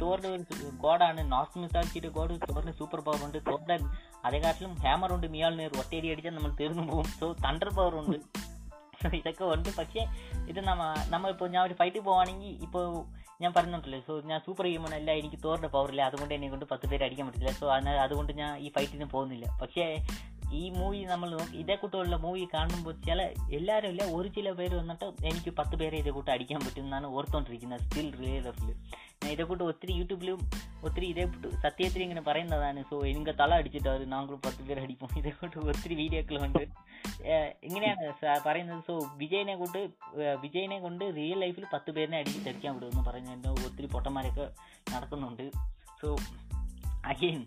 [0.00, 1.32] തോറിന്റെ ഒരു ഗോഡാണ്.
[1.32, 3.38] നോർത്ത് മിസാച്ചിയുടെ ഗോഡ് തോറിന് സൂപ്പർ പവർ ഉണ്ട്.
[3.38, 3.78] തോറിന്റെ
[4.24, 5.26] അതേക്കാട്ടിലും ഹാമർ ഉണ്ട്.
[5.26, 7.04] മിയാൾ നേർ ഒറ്റയടി അടിച്ചാൽ നമ്മൾ തീർന്നു പോകും.
[7.04, 8.18] സോ തണ്ടർ പവർ ഉണ്ട്.
[9.14, 9.76] ഇതൊക്കെ ഉണ്ട്.
[9.76, 10.06] പക്ഷേ
[10.48, 13.04] ഇത് നമ്മ നമ്മളിപ്പോ ഞാൻ ഒരു ഫൈറ്റ് പോവാണെങ്കിൽ ഇപ്പോൾ
[13.40, 15.10] ഞാൻ പറഞ്ഞിട്ടില്ലേ സോ ഞാൻ സൂപ്പർ ഹ്യൂമൻ അല്ല.
[15.10, 16.02] എനിക്ക് തോറിന്റെ പവർ ഇല്ല.
[16.02, 17.50] അതുകൊണ്ട് എന്നെ കൊണ്ട് പത്ത് പേര് അടിക്കാൻ പറ്റില്ല.
[17.50, 19.58] സോ അതുകൊണ്ട് ഞാൻ ഈ ഫൈറ്റിന് പോകുന്നില്ല.
[19.62, 20.06] പക്ഷേ
[20.52, 25.04] ഈ മൂവി നമ്മൾ നോക്കി ഇതേ കൂട്ടമുള്ള മൂവി കാണുമ്പോൾ ചില എല്ലാവരും ഇല്ല ഒരു ചില പേര് വന്നിട്ട്
[25.04, 28.74] എനിക്ക് പത്ത് പേരെ ഇതേ കൂട്ടം അടിക്കാൻ പറ്റും എന്നാണ് ഓർത്തുകൊണ്ടിരിക്കുന്നത് സ്റ്റിൽ റിയൽ ലൈഫിൽ
[29.22, 30.50] ഞാൻ ഇതേ കൂട്ടം ഒത്തിരി യൂട്യൂബിലും
[30.84, 31.24] ഒത്തിരി ഇതേ
[31.60, 32.84] സത്യത്തിൽ ഇങ്ങനെ പറയുന്നതാണ്.
[32.90, 35.08] സോ എനിക്ക് തല അടിച്ചിട്ട് അവർ നാങ്കൾ പത്ത് പേര് അടിക്കും.
[35.18, 36.66] ഇതേ കൂട്ടം ഒത്തിരി വീഡിയോക്കളുണ്ട്.
[37.64, 38.12] ഇങ്ങനെയാണ്
[38.46, 38.82] പറയുന്നത്.
[38.86, 39.78] സോ വിജയനെ കൊണ്ട്
[40.40, 44.48] വിജയനെ കൊണ്ട് റിയൽ ലൈഫിൽ പത്ത് പേരിനെ അടിച്ച് അടിക്കാൻ വിടുമെന്ന് പറയുന്നതിന്റെ ഒത്തിരി പൊട്ടന്മാരൊക്കെ
[44.94, 45.50] നടക്കുന്നുണ്ട്.
[46.02, 46.16] സോ
[47.06, 47.44] അഗെയിൻ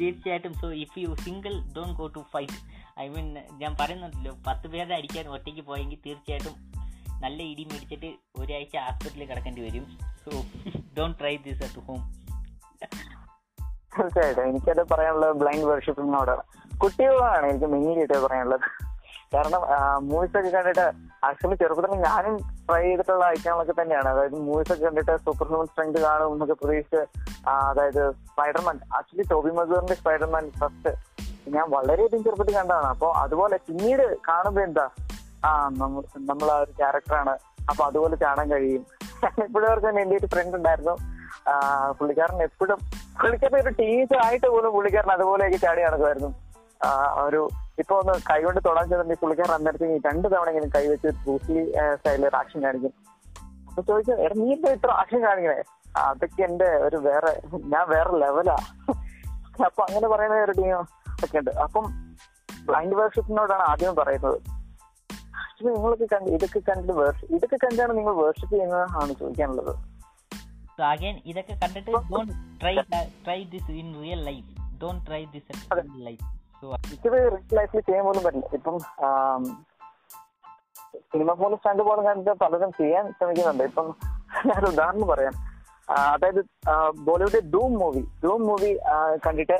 [0.00, 0.54] തീർച്ചയായിട്ടും.
[0.54, 2.58] So if you single don't go to fight
[3.00, 6.56] I mean ഞാൻ പറയുന്നുണ്ടല്ലോ പത്ത് പേരെ അടിക്കാൻ ഒറ്റയ്ക്ക് പോയെങ്കിൽ തീർച്ചയായിട്ടും
[7.20, 9.86] നല്ല ഇടി മേടിച്ചിട്ട് ഒരാഴ്ച ആസ്പത്രിയിൽ കിടക്കേണ്ടി വരും.
[10.24, 10.30] So
[10.98, 12.00] don't try this at home
[13.98, 14.44] തീർച്ചയായിട്ടും.
[14.48, 16.34] എനിക്കത് പറയാനുള്ളത് ബ്ലൈൻഡ് വർഷിപ്പിനോട്
[16.78, 18.66] കുട്ടികളാണ് എനിക്ക് മെയിനായിട്ട് പറയാനുള്ളത്.
[19.34, 19.62] കാരണം
[20.08, 20.86] മൂവീസ് ഒക്കെ കണ്ടിട്ട്
[21.26, 22.34] ആക്ച്വലി ചെറുപ്പത്തിൽ ഞാനും
[22.68, 24.08] ട്രൈ ചെയ്തിട്ടുള്ള ഐറ്റങ്ങളൊക്കെ തന്നെയാണ്.
[24.14, 27.02] അതായത് മൂവീസ് ഒക്കെ കണ്ടിട്ട് സൂപ്പർ ഹ്യൂമൻ സ്ട്രെങ്ത് കാണും എന്നൊക്കെ പ്രതീക്ഷിച്ച്
[27.70, 30.92] അതായത് സ്പൈഡർമാൻ ആക്ച്വലി ടോബി മസൂറിന്റെ സ്പൈഡർമാൻ ഫസ്റ്റ്
[31.56, 32.88] ഞാൻ വളരെയധികം ചെറുപ്പത്തിൽ കണ്ടതാണ്.
[32.94, 34.86] അപ്പൊ അതുപോലെ പിന്നീട് കാണുമ്പോ എന്താ
[35.46, 35.50] ആ
[36.30, 37.34] നമ്മൾ ആ ഒരു ക്യാരക്ടറാണ്
[37.70, 38.82] അപ്പൊ അതുപോലെ കാണാൻ കഴിയും.
[39.44, 40.94] എപ്പോഴും അവർക്ക് എന്റെ ഒരു ഫ്രണ്ട് ഉണ്ടായിരുന്നു.
[41.98, 42.78] പുള്ളിക്കാരൻ എപ്പോഴും
[43.20, 46.30] പുള്ളിക്കാരൻ ഒരു ടീച്ചർ ആയിട്ട് പോലും പുള്ളിക്കാരൻ അതുപോലെയൊക്കെ ചാടി നടക്കുമായിരുന്നു.
[47.26, 47.42] ഒരു
[47.80, 51.62] ഇപ്പൊ ഒന്ന് കൈകൊണ്ട് തൊടാൻ ചെന്നിട്ട് പുള്ളിക്കാരൻ അന്നേരത്തേക്ക് രണ്ട് തവണ ഇങ്ങനെ കൈവച്ച് ബ്രൂസ്ലി
[51.98, 52.92] സ്റ്റൈലിൽ ആക്ഷൻ കാണിക്കും.
[53.68, 55.62] അപ്പൊ ചോദിച്ചു എടാ നീ എന്താ ഇത്ര ആക്ഷൻ കാണിക്കണേ?
[56.04, 57.32] അതൊക്കെ എന്റെ ഒരു വേറെ
[57.72, 58.56] ഞാൻ വേറെ ലെവലാ
[59.66, 60.72] അപ്പൊ അങ്ങനെ പറയുന്ന ഒരു ടീം
[61.24, 61.50] ഒക്കെ ഉണ്ട്.
[61.64, 61.84] അപ്പം
[62.68, 64.38] ബ്ലൈൻഡ് വേർഷിപ്പിനോടാണ് ആദ്യം പറയുന്നത്.
[65.42, 69.74] ആക്ച്വലി നിങ്ങളൊക്കെ കണ്ട് ഇതൊക്കെ കണ്ടിട്ട് വേർഷിപ്പ് ഇതൊക്കെ കണ്ടാണ് നിങ്ങൾ വേർഷിപ്പ് ചെയ്യുന്നത് ആണ് ചോദിക്കാനുള്ളത്.
[70.78, 72.74] സോ അഗൈൻ ഇതൊക്കെ കണ്ടിട്ട് don't try
[73.26, 74.48] try this in real life
[74.82, 76.24] don't try this in real life
[76.64, 78.46] എനിക്കിത് റിയൽ ലൈഫിൽ പോലും പറ്റില്ല.
[78.52, 78.78] ഇപ്പം
[81.12, 83.64] സിനിമ പോലെ സ്റ്റണ്ട് പോലെ ഞാൻ പലരും ചെയ്യാൻ ശ്രമിക്കുന്നുണ്ട്.
[83.64, 83.94] ഇപ്പം
[84.46, 85.34] ഞാൻ ഉദാഹരണം പറയാം.
[85.90, 86.40] അതായത്
[87.06, 88.70] ബോളിവുഡ് ഡൂം മൂവി ഡൂം മൂവി
[89.26, 89.58] കണ്ടിട്ട്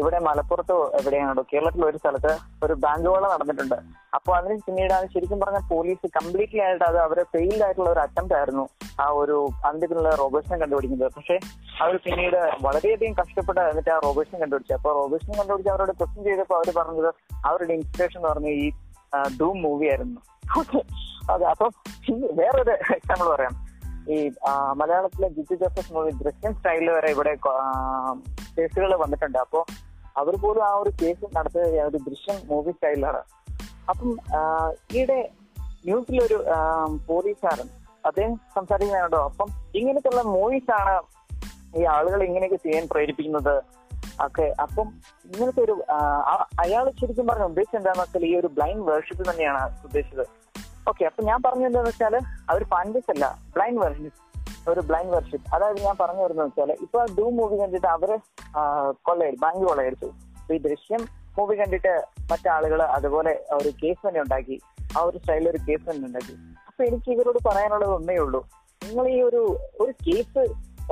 [0.00, 2.32] ഇവിടെ മലപ്പുറത്തോ എവിടെയാണോ കേരളത്തിൽ ഒരു സ്ഥലത്ത്
[2.64, 3.76] ഒരു ബാങ്ക് വേള നടന്നിട്ടുണ്ട്.
[4.16, 8.36] അപ്പോൾ അതിന് പിന്നീട് അത് ശരിക്കും പറഞ്ഞാൽ പോലീസ് കംപ്ലീറ്റ്ലി ആയിട്ട് അത് അവരെ ഫെയിൽഡ് ആയിട്ടുള്ള ഒരു അറ്റംപ്റ്റ്
[8.38, 8.64] ആയിരുന്നു
[9.04, 9.36] ആ ഒരു
[9.68, 11.12] അന്ത്യത്തിലുള്ള റോബേഴ്സിനെ കണ്ടുപിടിക്കുന്നത്.
[11.16, 11.36] പക്ഷേ
[11.82, 14.74] അവർ പിന്നീട് വളരെയധികം കഷ്ടപ്പെട്ട് എന്നിട്ട് ആ റോബേഴ്സിനെ കണ്ടുപിടിച്ചു.
[14.78, 17.10] അപ്പോൾ റോബേഴ്സിനെ കണ്ടുപിടിച്ച് അവരോട് ക്വസ്റ്റ്യൻ ചെയ്തപ്പോൾ അവർ പറഞ്ഞത്
[17.50, 18.66] അവരുടെ ഇൻസ്പിറേഷൻ എന്ന് പറഞ്ഞ ഈ
[19.40, 20.20] ഡൂം മൂവി ആയിരുന്നു.
[21.32, 21.70] അതെ അപ്പം
[22.10, 23.54] വേറെ വേറൊരു എക്സാമ്പിൾ പറയാം.
[24.14, 24.16] ഈ
[24.80, 27.32] മലയാളത്തിലെ ജിജു ജോസഫ് മൂവി ദൃശ്യം സ്റ്റൈലിൽ വരെ ഇവിടെ
[28.56, 29.38] കേസുകൾ വന്നിട്ടുണ്ട്.
[29.38, 29.60] അപ്പോ
[30.20, 33.22] അവർ പോലും ആ ഒരു കേസ് നടത്തുന്ന ഒരു ദൃശ്യം മൂവി സ്റ്റൈലിലാണ്
[33.90, 34.10] അപ്പം
[34.96, 35.18] ഈയിടെ
[35.88, 36.38] ന്യൂസിലൊരു
[37.08, 37.68] പോലീസുകാരൻ
[38.08, 39.20] അദ്ദേഹം സംസാരിക്കുന്നുണ്ടോ?
[39.30, 39.48] അപ്പം
[39.80, 40.94] ഇങ്ങനത്തുള്ള മൂവീസ് ആണ്
[41.78, 43.54] ഈ ആളുകൾ ഇങ്ങനെയൊക്കെ ചെയ്യാൻ പ്രേരിപ്പിക്കുന്നത്
[44.26, 44.46] ഒക്കെ.
[44.64, 44.86] അപ്പം
[45.30, 45.74] ഇങ്ങനത്തെ ഒരു
[46.64, 50.26] അയാൾ ശരിക്കും പറഞ്ഞ ഉദ്ദേശം എന്താണെന്ന് വെച്ചാൽ ഈ ഒരു ബ്ലൈൻഡ് വേർഷിപ്പ് തന്നെയാണ് ഉദ്ദേശിച്ചത്.
[50.90, 52.14] ഓക്കെ അപ്പൊ ഞാൻ പറഞ്ഞത് എന്താണെന്ന് വെച്ചാൽ
[52.50, 53.24] അവർ ഫാന്റസ് അല്ല
[53.56, 54.10] ബ്ലൈൻഡ് വേർഷിപ്പ്
[54.70, 58.10] ഒരു ബ്ലൈൻഡ് വർഷിപ്പ് അതായത് ഞാൻ പറഞ്ഞു വരുന്നത് വെച്ചാൽ ഇപ്പൊ ഡൂ മൂവി കണ്ടിട്ട് അവർ
[59.08, 60.08] കൊള്ളയടി ബാങ്ക് കൊള്ളയടിച്ചു
[60.54, 61.02] ഈ ദൃശ്യം
[61.38, 61.92] മൂവി കണ്ടിട്ട്
[62.30, 64.56] മറ്റാളുകൾ അതുപോലെ ഒരു കേസ് തന്നെ ഉണ്ടാക്കി.
[64.96, 66.34] ആ ഒരു സ്റ്റൈലിൽ ഒരു കേസ് തന്നെ ഉണ്ടാക്കി.
[66.68, 68.40] അപ്പൊ എനിക്ക് ഇവരോട് പറയാനുള്ളത് ഒന്നേ ഉള്ളൂ.
[68.82, 69.42] നിങ്ങൾ ഈ ഒരു
[69.82, 70.42] ഒരു കേസ്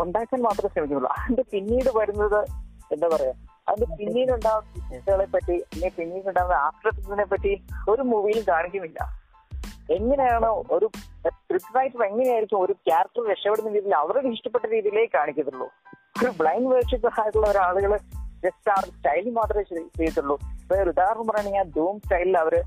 [0.02, 1.10] ഉണ്ടാക്കാൻ മാത്രമേ ശ്രമിക്കുന്നുള്ളൂ.
[1.18, 2.40] അതിന്റെ പിന്നീട് വരുന്നത്
[2.94, 3.34] എന്താ പറയാ?
[3.68, 7.52] അതിന്റെ പിന്നീട് ഉണ്ടാകുന്ന കേസുകളെ പറ്റി അല്ലെങ്കിൽ പിന്നീട് ഉണ്ടാകുന്ന ആഫ്റ്റർ പറ്റി
[7.90, 9.00] ഒരു മൂവിയിലും കാണിക്കുന്നില്ല.
[9.90, 15.66] എങ്ങനെയാണോ ഒരു സ്ക്രിപ്റ്റ് റൈറ്റർ എങ്ങനെയായിരിക്കും ഒരു ക്യാരക്ടർ രക്ഷപ്പെടുന്ന രീതിയിൽ അവരുടെ ഇഷ്ടപ്പെട്ട രീതിയിലേ കാണിക്കത്തുള്ളൂ.
[16.22, 17.96] ഒരു ബ്ലൈൻഡ് വേർഷിപ്പ് ആയിട്ടുള്ള ഒരാളുകൾ
[18.44, 20.40] ജസ്റ്റ് ആ സ്റ്റൈൽ മാത്രമേ ചെയ്യത്തുള്ളൂ.
[20.72, 22.62] ഒരു ഉദാഹരണം പറയുകയാണെങ്കിൽ ആ ധൂം സ്റ്റൈലിൽ അവർ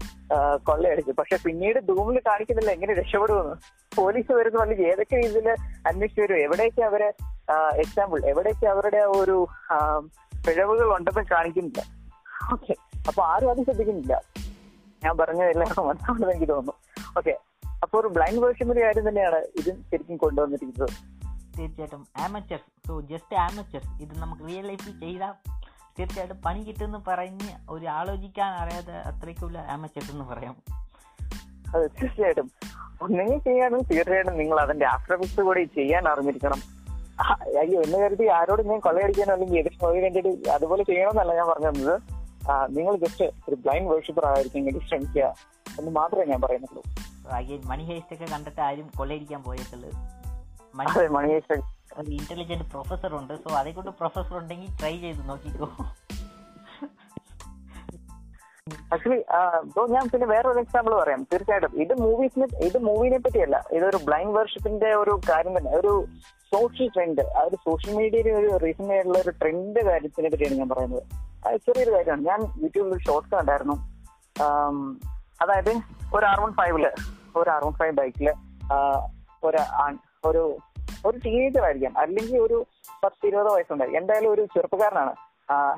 [0.64, 1.12] കൊള്ളയടിച്ചു.
[1.12, 3.56] പക്ഷെ പിന്നീട് ധൂമിൽ കാണിക്കുന്നില്ല എങ്ങനെ രക്ഷപ്പെടുമെന്ന്.
[3.96, 5.50] പോലീസ് വരുന്ന വല്ല ഏതൊക്കെ രീതിയിൽ
[5.88, 6.38] അന്വേഷിച്ചു വരും?
[6.38, 7.04] എവിടെയൊക്കെ അവർ
[7.76, 9.48] എക്സാമ്പിൾ എവിടെയൊക്കെ അവരുടെ ഒരു
[10.48, 11.84] പിഴവുകൾ ഉണ്ടെന്ന് കാണിക്കുന്നില്ല.
[12.54, 12.76] ഓക്കെ.
[13.08, 14.22] അപ്പൊ ആരും അത് ശ്രദ്ധിക്കുന്നില്ല.
[15.04, 16.74] ഞാൻ പറഞ്ഞതെല്ലാം മനസ്സിലാണെന്ന് എനിക്ക് തോന്നുന്നു.
[17.18, 17.38] ഓക്കെ
[17.84, 20.90] അപ്പോൾ ഒരു ബ്ലൈൻഡ് വേർഷന്റെ കാര്യം തന്നെയാണ് ഇത് ശരിക്കും കൊണ്ടുവന്നിരിക്കുന്നത്.
[21.60, 22.08] തീർച്ചയായിട്ടും.
[22.18, 25.34] ആമച്ചേഴ്സ് സോ ജസ്റ്റ് ആമച്ചേഴ്സ് ഇത് നമുക്ക് റിയൽ ലൈഫിൽ ചെയ്താൽ
[26.00, 30.56] തീർച്ചയായിട്ടും പണി കിട്ടുമെന്ന് പറഞ്ഞ് ഒരു ആലോചിക്കാൻ അറിയാതെ അത്രയ്ക്കുള്ള ആമച്ചേഴ്സ് എന്ന് പറയാം.
[31.76, 32.52] അതെ തീർച്ചയായിട്ടും.
[33.02, 36.78] ഒന്നെങ്കിൽ ചെയ്യാനും തീർച്ചയായിട്ടും നിങ്ങൾ അതിന്റെ ആഫ്റ്റർ എഫക്ട്സ് കൂടി ചെയ്യാൻ അറിഞ്ഞിരിക്കണം.
[37.60, 42.02] അയ്യോ എന്ന് കരുതി ആരോടും ഞാൻ കൊള്ളയടിക്കാനോ അല്ലെങ്കിൽ എതിർ മൂവി കണ്ടിട്ട് അതുപോലെ ചെയ്യണമെന്നല്ല ഞാൻ പറഞ്ഞു തന്നത്
[42.12, 42.17] ആ,
[42.70, 45.36] നിങ്ങൾ ജസ്റ്റ് ഒരു ബ്ലൈൻഡ് വേർഷിപ്പർ ആയിരിക്കും ശ്രമിക്കുക
[45.80, 46.84] എന്ന് മാത്രമേ ഞാൻ പറയുന്നുള്ളൂ.
[47.32, 49.94] അഗൈൻ മണി ഹേസ്റ്റ് ഒക്കെ കണ്ടിട്ട് ആരും കൊള്ളയടിക്കാൻ പോയിട്ടുള്ളത്
[50.76, 51.62] മണി അതെ
[52.00, 55.70] ഒരു ഇന്റലിജന്റ് പ്രൊഫസർ ഉണ്ട് സോ അതേ കൊണ്ട് പ്രൊഫസർ ഉണ്ടെങ്കിൽ ട്രൈ ചെയ്ത് നോക്കിക്കോ.
[58.94, 59.20] ആക്ച്വലി
[59.94, 61.22] ഞാൻ പിന്നെ വേറൊരു എക്സാമ്പിൾ പറയാം.
[61.34, 61.82] തീർച്ചയായിട്ടും.
[61.82, 63.58] ഇത് മൂവീസിനെ ഇത് മൂവിനെ പറ്റിയല്ല.
[63.72, 65.72] ഇതൊരു ബ്ലൈൻഡ് വർഷിപ്പിന്റെ ഒരു കാര്യം തന്നെ.
[65.80, 65.94] ഒരു
[66.56, 71.04] സോഷ്യൽ ട്രെൻഡ് ആ ഒരു സോഷ്യൽ മീഡിയയിൽ ഒരു റീസെന്റ് ആയിട്ടുള്ള ഒരു ട്രെൻഡ് കാര്യത്തിനെ പറ്റിയാണ് ഞാൻ പറയുന്നത്.
[71.66, 72.24] ചെറിയൊരു കാര്യമാണ്.
[72.30, 73.76] ഞാൻ യൂട്യൂബിൽ ഒരു ഷോർട്സ് കണ്ടായിരുന്നു.
[75.42, 75.72] അതായത്
[76.16, 76.86] ഒരു ആർ വൺ ഫൈവിൽ
[77.40, 78.30] ഒരു ആർ വൺ ഫൈവ് ബൈക്കിൽ
[79.48, 79.60] ഒരു
[80.30, 80.44] ഒരു
[81.08, 81.94] ഒരു ടീനേജർ ആയിരിക്കാം.
[82.04, 82.58] അല്ലെങ്കിൽ ഒരു
[83.04, 85.14] പത്ത് ഇരുപത് വയസ്സുണ്ടായി എന്തായാലും ഒരു ചെറുപ്പക്കാരനാണ്.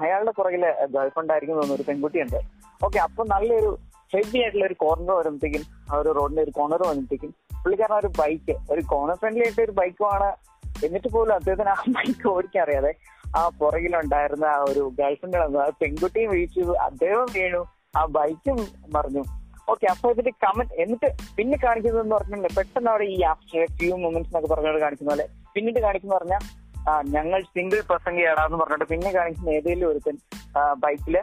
[0.03, 0.63] അയാളുടെ പുറകിൽ
[0.95, 1.77] ഗേൾഫ്രണ്ട് ആയിരിക്കും തോന്നുന്നു.
[1.79, 2.39] ഒരു പെൺകുട്ടിയുണ്ട്.
[2.85, 3.71] ഓക്കെ അപ്പൊ നല്ലൊരു
[4.13, 5.63] ഹെവി ആയിട്ടുള്ള ഒരു കോർണർ വരുമ്പോഴത്തേക്കും
[5.97, 7.31] ഒരു റോഡിന്റെ ഒരു കോർണർ വരുമ്പോഴത്തേക്കും
[7.63, 10.29] പുള്ളിക്കാരൻ ഒരു ബൈക്ക് ഒരു കോർണർ ഫ്രണ്ട്ലി ആയിട്ട് ഒരു ബൈക്കുമാണ്
[10.85, 12.91] എന്നിട്ട് പോലും അദ്ദേഹത്തിന് ആ ബൈക്ക് ഓടിക്കാൻ അറിയാതെ
[13.33, 16.55] ആ പുറകിലുണ്ടായിരുന്ന ആ ഒരു ഗേൾഫ്രണ്ട് ആ പെൺകുട്ടിയും വീഴ്ച
[16.87, 17.61] അദ്ദേഹം വീണു.
[17.95, 18.57] ആ ബൈക്കും
[18.95, 19.23] മറിഞ്ഞു.
[19.67, 24.31] ഓക്കെ അപ്പൊ ഇതിന്റെ കമന്റ് എന്നിട്ട് പിന്നെ കാണിക്കുന്നത് എന്ന് പറഞ്ഞാൽ പെട്ടെന്ന് അവിടെ ഈ ആഫ്റ്റർ ഫ്യൂ മൊമെന്റ്സ്
[24.31, 26.41] എന്നൊക്കെ പറഞ്ഞോട് കാണിക്കുന്ന പോലെ പിന്നീട് കാണിക്കുന്ന പറഞ്ഞാൽ
[26.87, 30.15] ആ, ഞങ്ങൾ സിംഗിൾ പ്രസംഗിയാടാന്ന് പറഞ്ഞിട്ട് പിന്നെ കാണിക്കുന്ന ഏതെങ്കിലും ഒരുത്തൻ
[30.83, 31.15] ബൈക്കിൽ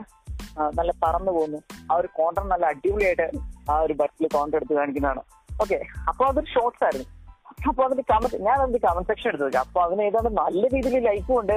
[0.74, 1.58] നല്ല പറന്നു പോകുന്നു
[1.90, 3.26] ആ ഒരു കോണ്ടർ നല്ല അടിപൊളിയായിട്ട്
[3.70, 5.22] ആ ഒരു ബസ്സിൽ കോണ്ടർ എടുത്ത് കാണിക്കുന്നതാണ്.
[5.60, 7.06] ഓക്കെ അപ്പൊ അതൊരു ഷോർട്സ് ആയിരുന്നു.
[7.68, 11.56] അപ്പൊ അതിന്റെ കമന്റ് ഞാൻ അതിന്റെ കമന്റ് സെക്ഷൻ എടുത്തു അപ്പൊ അതിന് ഏതാണ്ട് നല്ല രീതിയിൽ ലൈക്കും ഉണ്ട്.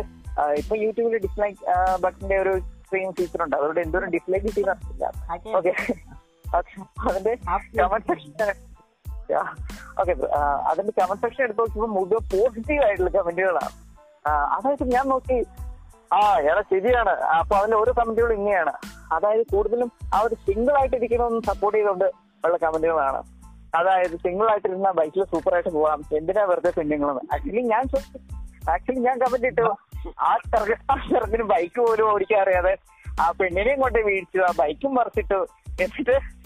[0.60, 1.60] ഇപ്പൊ യൂട്യൂബിൽ ഡിസ്ലൈക്ക്
[2.04, 3.56] ബട്ടന്റെ ഒരു സ്ക്രീൻ ഫീച്ചർ ഉണ്ട്.
[3.56, 5.08] അതുകൊണ്ട് എന്തോരം ഡിസ്ലൈക്ക് ചെയ്യുന്നില്ല
[5.58, 5.73] ഓക്കെ.
[7.08, 7.34] അതിന്റെ
[7.80, 8.52] കമന്റ് സെക്ഷൻ
[10.02, 10.13] ഓക്കെ
[10.69, 13.73] അതിന്റെ കമന്റ് സെക്ഷൻ എടുത്ത് നോക്കുമ്പോൾ മുഴുവൻ പോസിറ്റീവ് ആയിട്ടുള്ള കമന്റുകളാണ്
[14.56, 15.38] അതായത് ഞാൻ നോക്കി
[16.15, 17.13] ആ എടാ ശരിയാണ്.
[17.39, 18.73] അപ്പൊ അതിന്റെ ഓരോ കമന്റുകളും ഇങ്ങനെയാണ്.
[19.15, 22.08] അതായത് കൂടുതലും ആ ഒരു സിംഗിൾ ആയിട്ട് ഇരിക്കണമെന്ന് സപ്പോർട്ട് ചെയ്തുകൊണ്ട്
[22.45, 23.21] ഉള്ള കമന്റുകളാണ്
[23.80, 25.99] അതായത് സിംഗിൾ ആയിട്ട് ഇരുന്ന ബൈക്കിൽ സൂപ്പർ ആയിട്ട് പോവാം.
[26.19, 27.84] എന്തിനാ വെറുതെ പെണ്ണുങ്ങളെന്ന് ആക്ച്വലി ഞാൻ
[28.75, 29.67] ആക്ച്വലി ഞാൻ കമന്റ് ഇട്ടു
[30.07, 32.77] ആ ചെറുക ആ ചെറുക്കിന് ബൈക്ക് പോലും ഓടിക്കാൻ അറിയാതെ
[33.21, 35.33] ആ പെണ്ണിനെയും കൊണ്ട് വീഴ്ചു ആ ബൈക്കും മറിച്ചിട്ട്
[35.83, 36.39] എന്നിട്ട്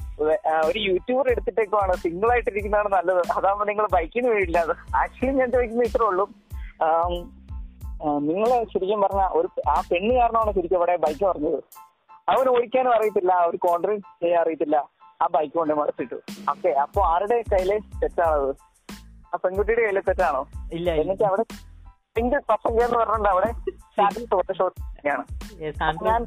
[0.65, 1.93] ഒരു യൂട്യൂബർ എടുത്തിട്ടേക്കുവാണ്.
[1.93, 3.31] സിംഗിൾ ആയിട്ടിരിക്കുന്നതാണ് നല്ലത്.
[3.31, 6.29] അതാവുമ്പോ നിങ്ങൾ ബൈക്കിന് വീഴില്ല അത് ആക്ച്വലി ഞാൻ ചോദിക്കുന്നത് ഇത്രേ ഉള്ളൂ.
[8.19, 11.63] നിങ്ങൾ ശരിക്കും പറഞ്ഞ ഒരു ആ പെണ്ണ് കാരണമാണ് ശരിക്കും അവിടെ ബൈക്ക് പറഞ്ഞത്
[12.29, 13.33] അവൻ ഓടിക്കാനും അറിയത്തില്ല.
[13.33, 14.89] ഒരു കോൺട്രി ചെയ്യാൻ അറിയത്തില്ല.
[15.21, 16.15] ആ ബൈക്ക് കൊണ്ട് മറിച്ചിട്ടു.
[16.49, 18.55] ഓക്കെ അപ്പൊ ആരുടെ കയ്യിലെ തെറ്റാണത്?
[19.33, 20.47] ആ പെൺകുട്ടിയുടെ കയ്യിലെ തെറ്റാണോ?
[20.73, 20.91] ഇല്ല.
[20.91, 21.45] എന്നിട്ട് അവിടെ
[22.15, 23.49] സിംഗിൾ പസംഗർ എന്ന് പറഞ്ഞിട്ടുണ്ട് അവിടെ.
[26.07, 26.21] ഞാൻ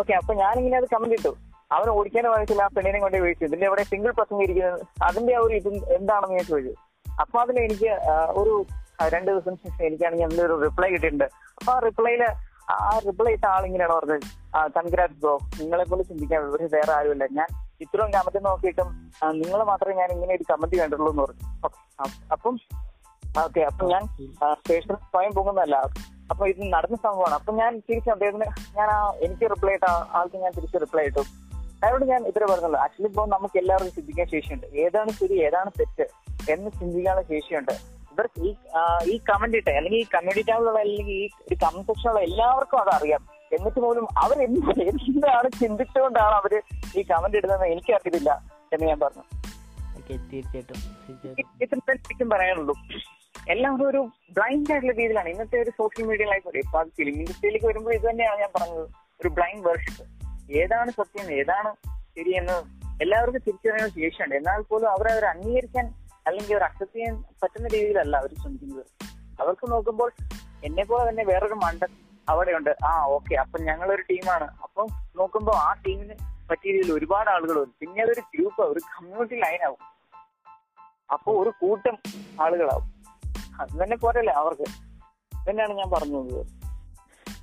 [0.00, 1.32] ഓക്കെ അപ്പൊ ഞാനിങ്ങനെ അത് കമന്റ് ഇട്ടു.
[1.74, 5.54] അവൻ ഓടിക്കാനും അറിയത്തില്ല ആ പെണ്ണിനെ കൊണ്ട് വീഴ്ച ഇതിന്റെ അവിടെ സിംഗിൾ പ്രസംഗം ഇരിക്കുന്നത് അതിന്റെ ആ ഒരു
[5.60, 6.72] ഇത് എന്താണെന്ന് ഞാൻ ചോദിച്ചു.
[7.22, 7.90] അപ്പൊ അതിൽ എനിക്ക്
[8.40, 8.54] ഒരു
[9.14, 11.26] രണ്ട് ദിവസം ശേഷം എനിക്കാണെങ്കിൽ അതിന്റെ ഒരു റിപ്ലൈ കിട്ടിയിട്ടുണ്ട്.
[11.58, 12.22] അപ്പൊ ആ റിപ്ലൈയിൽ
[12.88, 14.26] ആ റിപ്ലൈ ഇട്ട ആളിങ്ങനെയാണ് പറഞ്ഞത്.
[14.78, 17.24] കൺഗ്രാറ്റ് ബ്രോ നിങ്ങളെ പോലെ ചിന്തിക്കാൻ ഇവർ വേറെ ആരുമില്ല.
[17.38, 17.48] ഞാൻ
[17.84, 18.88] ഇത്രയും കമന്റ് നോക്കിയിട്ടും
[19.42, 21.44] നിങ്ങൾ മാത്രമേ ഞാൻ ഇങ്ങനെ ഒരു കമന്റ് കണ്ടിട്ടുള്ളൂ എന്ന് പറഞ്ഞു.
[22.36, 22.54] അപ്പം
[23.44, 24.06] ഓക്കെ അപ്പൊ ഞാൻ
[24.52, 25.76] സ്റ്റേഷനിൽ സ്വയം പോകുന്നതല്ല.
[26.30, 27.34] അപ്പൊ ഇത് നടന്ന സംഭവമാണ്.
[27.34, 31.20] അപ്പൊ ഞാൻ തിരിച്ച് അദ്ദേഹത്തിന് ഞാൻ ആ എനിക്ക് റിപ്ലൈ ഇട്ട ആൾക്ക് ഞാൻ തിരിച്ച് റിപ്ലൈ ഇട്ടു.
[31.82, 32.80] അയാളോട് ഞാൻ ഇത്ര പറഞ്ഞുള്ളൂ.
[32.80, 34.66] ആക്ച്വലി ഇപ്പോൾ നമുക്ക് എല്ലാവർക്കും ചിന്തിക്കാൻ ശേഷിയുണ്ട്.
[34.66, 36.06] ഏതാണ് ശരി ഏതാണ് തെറ്റ്
[36.52, 37.72] എന്ന് ചിന്തിക്കാനുള്ള ശേഷിയുണ്ട്.
[38.12, 38.54] ഇവർ ഈ
[39.12, 43.22] ഈ കമന്റ് ഇട്ട അല്ലെങ്കിൽ ഈ കമ്മ്യൂണിറ്റി ടാബിലുള്ള അല്ലെങ്കിൽ ഈ ഒരു കമന്റ് സെക്ഷനുള്ള എല്ലാവർക്കും അത് അറിയാം.
[43.52, 46.62] എന്നിട്ട് പോലും അവർ എന്ത് എന്താണ് ചിന്തിച്ചുകൊണ്ടാണ് അവർ
[46.96, 49.24] ഈ കമന്റ് ഇടുന്നതെന്ന് എനിക്ക് അറിയത്തില്ല എന്ന് ഞാൻ പറഞ്ഞു.
[50.08, 50.76] തീർച്ചയായിട്ടും.
[51.06, 51.78] തീർച്ചയായിട്ടും
[52.12, 52.74] ഇത്ര പറയാനുള്ളൂ.
[53.52, 54.00] എല്ലാവരും ഒരു
[54.36, 55.28] ബ്ലൈൻഡ് ആയിട്ടുള്ള രീതിയിലാണ്.
[55.28, 58.88] ഇന്നത്തെ ഒരു സോഷ്യൽ മീഡിയ ലൈഫ് ഇപ്പൊ അത് ഫിലിം ഇൻഡസ്ട്രിയിലേക്ക് വരുമ്പോൾ ഇത് തന്നെയാണ് ഞാൻ പറഞ്ഞത്.
[59.20, 60.04] ഒരു ബ്ലൈൻഡ് വേർഷിപ്പ്
[60.52, 61.30] ഏതാണ് സത്യം?
[61.30, 61.70] ഏതാണ്
[62.16, 62.56] ശരിയെന്ന്
[63.02, 65.94] എല്ലാവർക്കും തിരിച്ചറിയാൻ ശേഷിയുണ്ട് എന്നാൽ പോലും അവരെ അവർ അംഗീകരിക്കാൻ
[66.26, 68.84] അല്ലെങ്കിൽ അവർ അക്സെപ്റ്റ് ചെയ്യാൻ പറ്റുന്ന രീതിയിലല്ല അവർ ശ്രമിക്കുന്നത്.
[69.40, 70.12] അവർക്ക് നോക്കുമ്പോൾ
[70.64, 71.82] എന്നെ പോലെ തന്നെ വേറൊരു മണ്ട
[72.28, 72.76] അവിടെയുണ്ട്.
[72.84, 74.48] ആ ഓക്കെ അപ്പൊ ഞങ്ങളൊരു ടീമാണ്.
[74.62, 76.14] അപ്പൊ നോക്കുമ്പോൾ ആ ടീമിന്
[76.50, 77.74] പറ്റിയ രീതിയിൽ ഒരുപാട് ആളുകൾ വരും.
[77.80, 79.82] പിന്നെ അതൊരു ഗ്രൂപ്പ് ഒരു കമ്മ്യൂണിറ്റി ലൈനാവും
[81.12, 81.98] അപ്പോൾ ഒരു കൂട്ടം
[82.40, 82.97] ആളുകളാവും.
[83.60, 84.66] അത് തന്നെ പോരല്ലേ അവർക്ക്.
[85.50, 86.46] തന്നെയാണ് ഞാൻ പറഞ്ഞത്.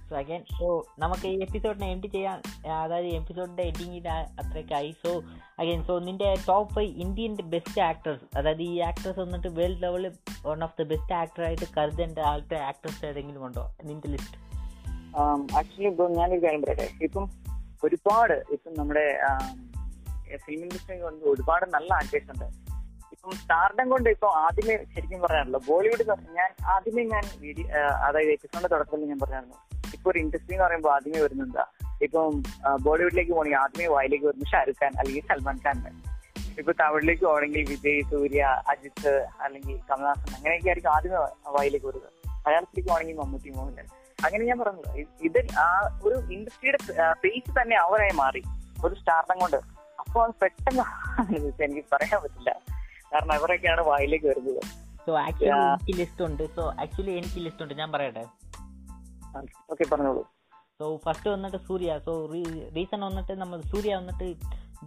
[0.10, 2.42] സോ അഗൈൻ സോ നമുക്ക് ഈ എപ്പിസോഡിനെ എൻഡ് ചെയ്യാം.
[2.72, 4.92] അതായത് എപ്പിസോഡിന്റെ എൻഡിങ്ങിൽ അത്രയ്ക്കായി.
[5.04, 5.12] സോ
[5.60, 10.12] അഗൈൻ സോ നിന്റെ top five Indian best actors അതായത് ഈ ആക്ടേഴ്സ് വന്നിട്ട് വേൾഡ് ലെവലിൽ
[10.46, 14.38] വൺ ഓഫ് ദി ബെസ്റ്റ് ആക്ടറായിട്ട് കരുതേണ്ട ആൾത്തെ ആക്ടേഴ്സ് ഏതെങ്കിലും ഉണ്ടോ നിന്റെ ലിസ്റ്റ്
[15.58, 16.90] ആക്ച്വലി ഇപ്പം ഞാനൊരു കാര്യം പറയട്ടെ.
[17.02, 17.30] ഇപ്പം
[17.84, 19.06] ഒരുപാട് ഇപ്പം നമ്മുടെ
[20.36, 22.65] ഫിലിം ഇൻഡസ്ട്രി ഒരുപാട് നല്ല ആക്ടേഴ്സ് ഉണ്ട്.
[23.34, 26.06] സ്റ്റാർഡം കൊണ്ട് ഇപ്പൊ ആദ്യമേ ശരിക്കും പറയാനുള്ളൂ ബോളിവുഡ്
[26.40, 27.24] ഞാൻ ആദ്യമേ ഞാൻ
[28.08, 29.58] അതായത് എപ്പിസോഡിന്റെ തുടക്കത്തിൽ ഞാൻ പറഞ്ഞായിരുന്നു.
[29.94, 31.64] ഇപ്പൊ ഒരു ഇൻഡസ്ട്രി എന്ന് പറയുമ്പോൾ ആദ്യമേ വരുന്നുണ്ട്
[32.04, 32.44] ഇപ്പം
[32.82, 35.78] ബോളിവുഡിലേക്ക് പോകണമെങ്കിൽ ആദ്യമേ വായിലേക്ക് വരുന്നത് ഷാരൂഖ് ഖാൻ അല്ലെങ്കിൽ സൽമാൻ ഖാൻ
[36.60, 41.18] ഇപ്പൊ തമിഴിലേക്ക് പോകണമെങ്കിൽ വിജയ് സൂര്യ അജിത്ത് അല്ലെങ്കിൽ കമൽഹാസൻ അങ്ങനെയൊക്കെ ആയിരിക്കും ആദ്യമേ
[41.58, 42.12] വായിലേക്ക് വരുന്നത്
[42.46, 43.88] മലയാളത്തിലേക്ക് പോകണമെങ്കിൽ മമ്മൂട്ടി മോഹൻലാൽ.
[44.26, 45.70] അങ്ങനെ ഞാൻ പറഞ്ഞത് ഇത് ആ
[46.06, 46.78] ഒരു ഇൻഡസ്ട്രിയുടെ
[47.24, 48.42] ഫേസ് തന്നെ അവരായി മാറി.
[48.86, 49.58] ഒരു സ്റ്റാർഡം കൊണ്ട്.
[50.00, 50.84] അപ്പൊ അത് പെട്ടെന്ന്
[51.64, 52.52] എനിക്ക് പറയാൻ പറ്റില്ല.
[53.16, 54.64] കാരണം അവരൊക്കെയാണ് വായിലേക്ക് വരുന്നത്.
[55.06, 55.50] So actually.
[55.50, 56.56] എനിക്ക് ലിസ്റ്റ് ഉണ്ട്.
[56.56, 57.74] സോ ആക്ച്വലി എനിക്ക് ലിസ്റ്റ് ഉണ്ട്.
[57.74, 58.26] ഞാൻ പറയട്ടെ?
[59.72, 60.24] ഓക്കെ പറഞ്ഞോളൂ.
[60.80, 62.00] സോ ഫസ്റ്റ് വന്നിട്ട് സൂര്യ.
[62.06, 62.30] സോ
[62.76, 64.34] റീസൺ വന്നിട്ട് നമ്മൾ സൂര്യ വന്നിട്ട്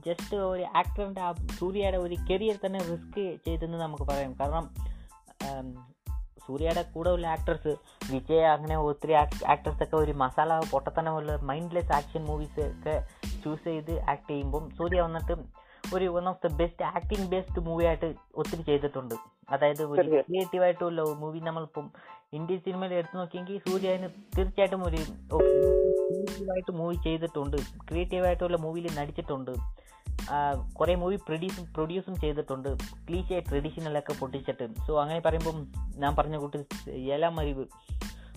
[0.06, 4.32] ജസ്റ്റ് ഒരു ആക്ടറിന്റെ ആ സൂര്യയുടെ ഒരു കരിയർ തന്നെ റിസ്ക് ചെയ്തെന്ന് നമുക്ക് പറയാം.
[4.40, 4.70] കാരണം
[6.46, 7.76] സൂര്യയുടെ കൂടെ ഉള്ള ആക്ടേഴ്സ്
[8.12, 13.08] വിജയ് അങ്ങനെ ഒത്തിരി ആക്ടേഴ്സ് ഒക്കെ ഒരു മസാല പൊട്ടത്തനമുള്ള മൈൻഡ്ലെസ് ആക്ഷൻ മൂവീസ് ഒക്കെ
[13.44, 18.14] ചൂസ് ചെയ്ത് ആക്ട് ചെയ്യുമ്പം സൂര്യ വന്നിട്ട് ഒരു one of the best acting based movie ആയിട്ട്
[18.34, 19.14] ഒത്തിരി ചെയ്തിട്ടുണ്ട്.
[19.50, 20.08] അതായത് ഒരു.
[20.10, 21.90] ക്രിയേറ്റീവ് ആയിട്ടുള്ള മൂവി നമ്മളിപ്പം
[22.32, 27.56] ഇന്ത്യൻ സിനിമയിൽ എടുത്തു നോക്കിയെങ്കിൽ സൂര്യന് തീർച്ചയായിട്ടും ഒരു ക്രിയേറ്റീവായിട്ട് മൂവി ചെയ്തിട്ടുണ്ട്.
[27.56, 29.50] ക്രിയേറ്റീവ് ആയിട്ടുള്ള മൂവിയിൽ നടിച്ചിട്ടുണ്ട്.
[30.78, 32.68] കുറെ മൂവി പ്രൊഡ്യൂസും പ്രൊഡ്യൂസും ചെയ്തിട്ടുണ്ട്.
[33.08, 34.68] ക്ലീശ ട്രഡീഷണലൊക്കെ പൊട്ടിച്ചിട്ട്.
[34.86, 36.58] സോ അങ്ങനെ പറയുമ്പം ഞാൻ പറഞ്ഞ കൂട്ടി
[36.92, 37.64] ഏലാം അറിവ്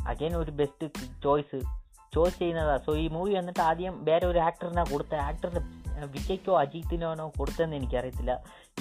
[0.08, 0.88] അഗൈൻ ഒരു ബെസ്റ്റ്
[1.24, 1.81] ചോയ്സ്
[2.16, 2.78] ചോയ്സ് ചെയ്യുന്നതാ.
[2.78, 5.62] സോ ഈ മൂവി വന്നിട്ട് ആദ്യം വേറെ ഒരു ആക്ടറിനാണ് കൊടുത്ത ആക്ടറിന്
[6.16, 8.32] വിജയ്ക്കോ അജിത്തിനോനോ കൊടുത്തതെന്ന് എനിക്കറിയത്തില്ല.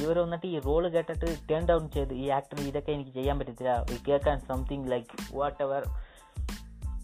[0.03, 3.73] ഇവർ വന്നിട്ട് ഈ റോൾ കേട്ടിട്ട് ടേൺ ഡൗൺ ചെയ്ത് ഈ ആക്ടർ ഇതൊക്കെ എനിക്ക് ചെയ്യാൻ പറ്റത്തില്ല.
[4.09, 5.85] കേൾക്കാൻ സംതിങ് ലൈക്ക് വാട്ട് എവർ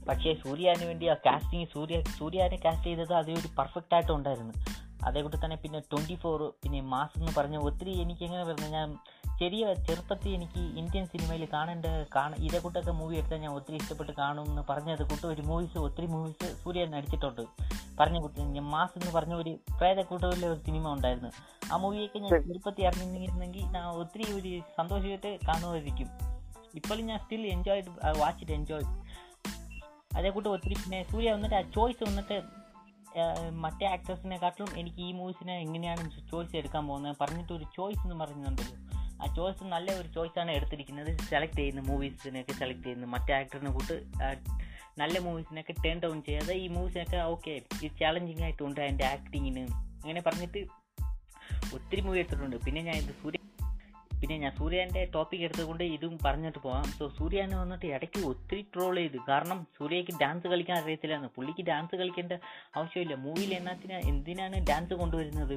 [0.08, 4.54] പക്ഷേ സൂര്യാന് വേണ്ടി ആ കാസ്റ്റിംഗ് സൂര്യ സൂര്യാനെ കാസ്റ്റ് ചെയ്തത് അതേ ഒരു പെർഫെക്റ്റ് ആയിട്ട് ഉണ്ടായിരുന്നു.
[5.04, 8.88] അതേകൂട്ട് തന്നെ പിന്നെ ട്വന്റി ഫോർ പിന്നെ മാസ് എന്ന് പറഞ്ഞ ഒത്തിരി എനിക്ക് എങ്ങനെ പറഞ്ഞു ഞാൻ
[9.40, 14.46] ചെറിയ ചെറുപ്പത്തിൽ എനിക്ക് ഇന്ത്യൻ സിനിമയിൽ കാണേണ്ട കാണ ഇതേ കൂട്ടൊക്കെ മൂവി എടുത്താൽ ഞാൻ ഒത്തിരി ഇഷ്ടപ്പെട്ട് കാണും
[14.50, 15.26] എന്ന് പറഞ്ഞത് കൂട്ട്.
[15.32, 17.42] ഒരു മൂവീസ് ഒത്തിരി മൂവീസ് സൂര്യൻ നടിച്ചിട്ടുണ്ട്.
[18.00, 21.30] പറഞ്ഞ കൂട്ട് ഞാൻ മാസ് എന്ന് പറഞ്ഞ ഒരു പ്രേത പ്രേതക്കൂട്ടത്തിലെ ഒരു സിനിമ ഉണ്ടായിരുന്നു.
[21.72, 26.08] ആ മൂവിയൊക്കെ ഞാൻ ചെറുപ്പത്തിൽ അറിഞ്ഞിരുന്നെങ്കിൽ ഞാൻ ഒത്തിരി ഒരു സന്തോഷമായിട്ട് കാണുമായിരിക്കും.
[26.80, 27.82] ഇപ്പോഴും ഞാൻ still enjoy
[28.22, 28.86] watch it enjoy
[30.18, 32.36] അതേ കൂട്ട് ഒത്തിരി പിന്നെ സൂര്യ വന്നിട്ട് ആ ചോയ്സ് വന്നിട്ട്
[33.64, 37.16] മറ്റേ ആക്ടേഴ്സിനെക്കാട്ടിലും എനിക്ക് ഈ മൂവീസിനെ എങ്ങനെയാണ് ചോയ്സ് എടുക്കാൻ പോകുന്നത്?
[37.22, 38.76] പറഞ്ഞിട്ട് ഒരു ചോയ്സ് എന്ന് പറയുന്നുണ്ടല്ലോ
[39.22, 41.10] ആ ചോയ്സ് നല്ല ഒരു ചോയ്സാണ് എടുത്തിരിക്കുന്നത്.
[41.30, 43.96] സെലക്ട് ചെയ്യുന്ന മൂവീസിനെയൊക്കെ സെലക്ട് ചെയ്യുന്ന മറ്റേ ആക്ടറിനെ കൂട്ട്
[45.02, 47.54] നല്ല മൂവീസിനൊക്കെ ടേൺ ഡൗൺ ചെയ്യാതെ ഈ മൂവീസിനൊക്കെ ഓക്കെ
[47.86, 49.64] ഇത് ചാലഞ്ചിങ് ആയിട്ടുണ്ട് അതിന്റെ ആക്ടിങ്ങിന്
[50.02, 50.60] അങ്ങനെ പറഞ്ഞിട്ട്
[51.76, 52.56] ഒത്തിരി മൂവി എടുത്തിട്ടുണ്ട്.
[52.66, 53.40] പിന്നെ ഞാൻ ഇത് സൂര്യ
[54.28, 56.84] പിന്നെ ഞാൻ സൂര്യന്റെ ടോപ്പിക് എടുത്തുകൊണ്ട് ഇതും പറഞ്ഞിട്ട് പോവാം.
[56.84, 59.18] സോ സൂര്യനെ വന്നിട്ട് ഇടയ്ക്ക് ഒത്തിരി ട്രോൾ ചെയ്തു.
[59.28, 61.30] കാരണം സൂര്യയ്ക്ക് ഡാൻസ് കളിക്കാൻ അറിയത്തില്ലായിരുന്നു.
[61.36, 62.32] പുള്ളിക്ക് ഡാൻസ് കളിക്കേണ്ട
[62.76, 63.14] ആവശ്യമില്ല.
[63.14, 65.54] മൂവിയിൽ എന്നാത്തിന് എന്തിനാണ് ഡാൻസ് കൊണ്ടുവരുന്നത്?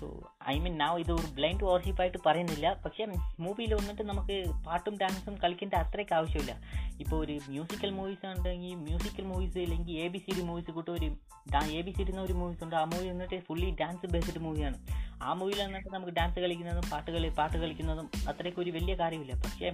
[0.00, 0.06] സോ
[0.48, 2.72] ഐ മീൻ നാവ് ഇത് ഒരു ബ്ലൈൻഡ് വാർഷിപ്പായിട്ട് പറയുന്നില്ല.
[2.84, 3.06] പക്ഷേ
[3.40, 6.54] മൂവിയിൽ വന്നിട്ട് നമുക്ക് പാട്ടും ഡാൻസും കളിക്കേണ്ട അത്രയ്ക്ക് ആവശ്യമില്ല.
[7.00, 11.04] ഇപ്പോൾ ഒരു മ്യൂസിക്കൽ മൂവീസ് ഉണ്ടെങ്കിൽ മ്യൂസിക്കൽ മൂവീസ് ഇല്ലെങ്കിൽ A B C D movies കൂട്ടും ഒരു
[11.72, 12.76] എ ബി സി ഡി എന്ന ഒരു മൂവീസ് ഉണ്ട്.
[12.76, 14.78] ആ മൂവി വന്നിട്ട് ഫുള്ളി ഡാൻസ് ബേസ്ഡ് മൂവിയാണ്
[15.22, 19.34] ആ മൂവിയിൽ വന്നിട്ട് നമുക്ക് ഡാൻസ് കളിക്കുന്നതും പാട്ട് കളി പാട്ട് കളിക്കുന്നതും അത്രയ്ക്ക് ഒരു വലിയ കാര്യമില്ല.
[19.44, 19.70] പക്ഷേ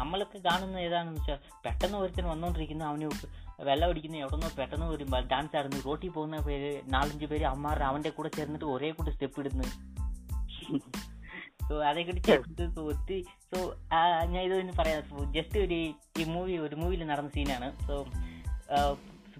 [0.00, 3.08] നമ്മളൊക്കെ കാണുന്ന ഏതാണെന്ന് വെച്ചാൽ പെട്ടെന്ന് ഒരുത്തൻ വന്നുകൊണ്ടിരിക്കുന്ന അവന്
[3.68, 8.10] വെള്ളം അടിക്കുന്ന എവിടെ നിന്നോ പെട്ടെന്ന് ഒരു ഡാൻസ് ആടുന്നു റോട്ടിൽ പോകുന്ന പേര് നാലഞ്ച് പേര് അമ്മാരുടെ അവന്റെ
[8.16, 9.68] കൂടെ ചേർന്നിട്ട് ഒരേ കൂടെ സ്റ്റെപ്പ് ഇടുന്നു.
[11.68, 13.58] സോ അതേ കൂടി ചേർത്തിട്ട് സോ ഒത്തിരി സോ
[14.32, 15.32] ഞാൻ ഇതൊന്ന് പറയാം.
[15.36, 15.78] ജസ്റ്റ് ഒരു
[16.20, 17.96] ഈ മൂവി ഒരു മൂവിയിൽ നടന്ന സീനാണ് സോ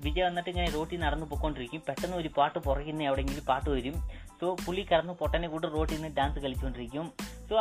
[0.05, 1.83] വിജയ് വന്നിട്ട് ഇങ്ങനെ റോട്ടിൽ നടന്നു പോയിക്കൊണ്ടിരിക്കും.
[1.89, 3.97] പെട്ടെന്ന് ഒരു പാട്ട് പുറകുന്ന എവിടെയെങ്കിലും പാട്ട് വരും.
[4.43, 7.07] സോ പുള്ളി കടന്ന് പൊട്ടനെ കൂടെ റോട്ടിൽ നിന്ന് ഡാൻസ് കളിച്ചുകൊണ്ടിരിക്കും
[7.49, 7.55] സോ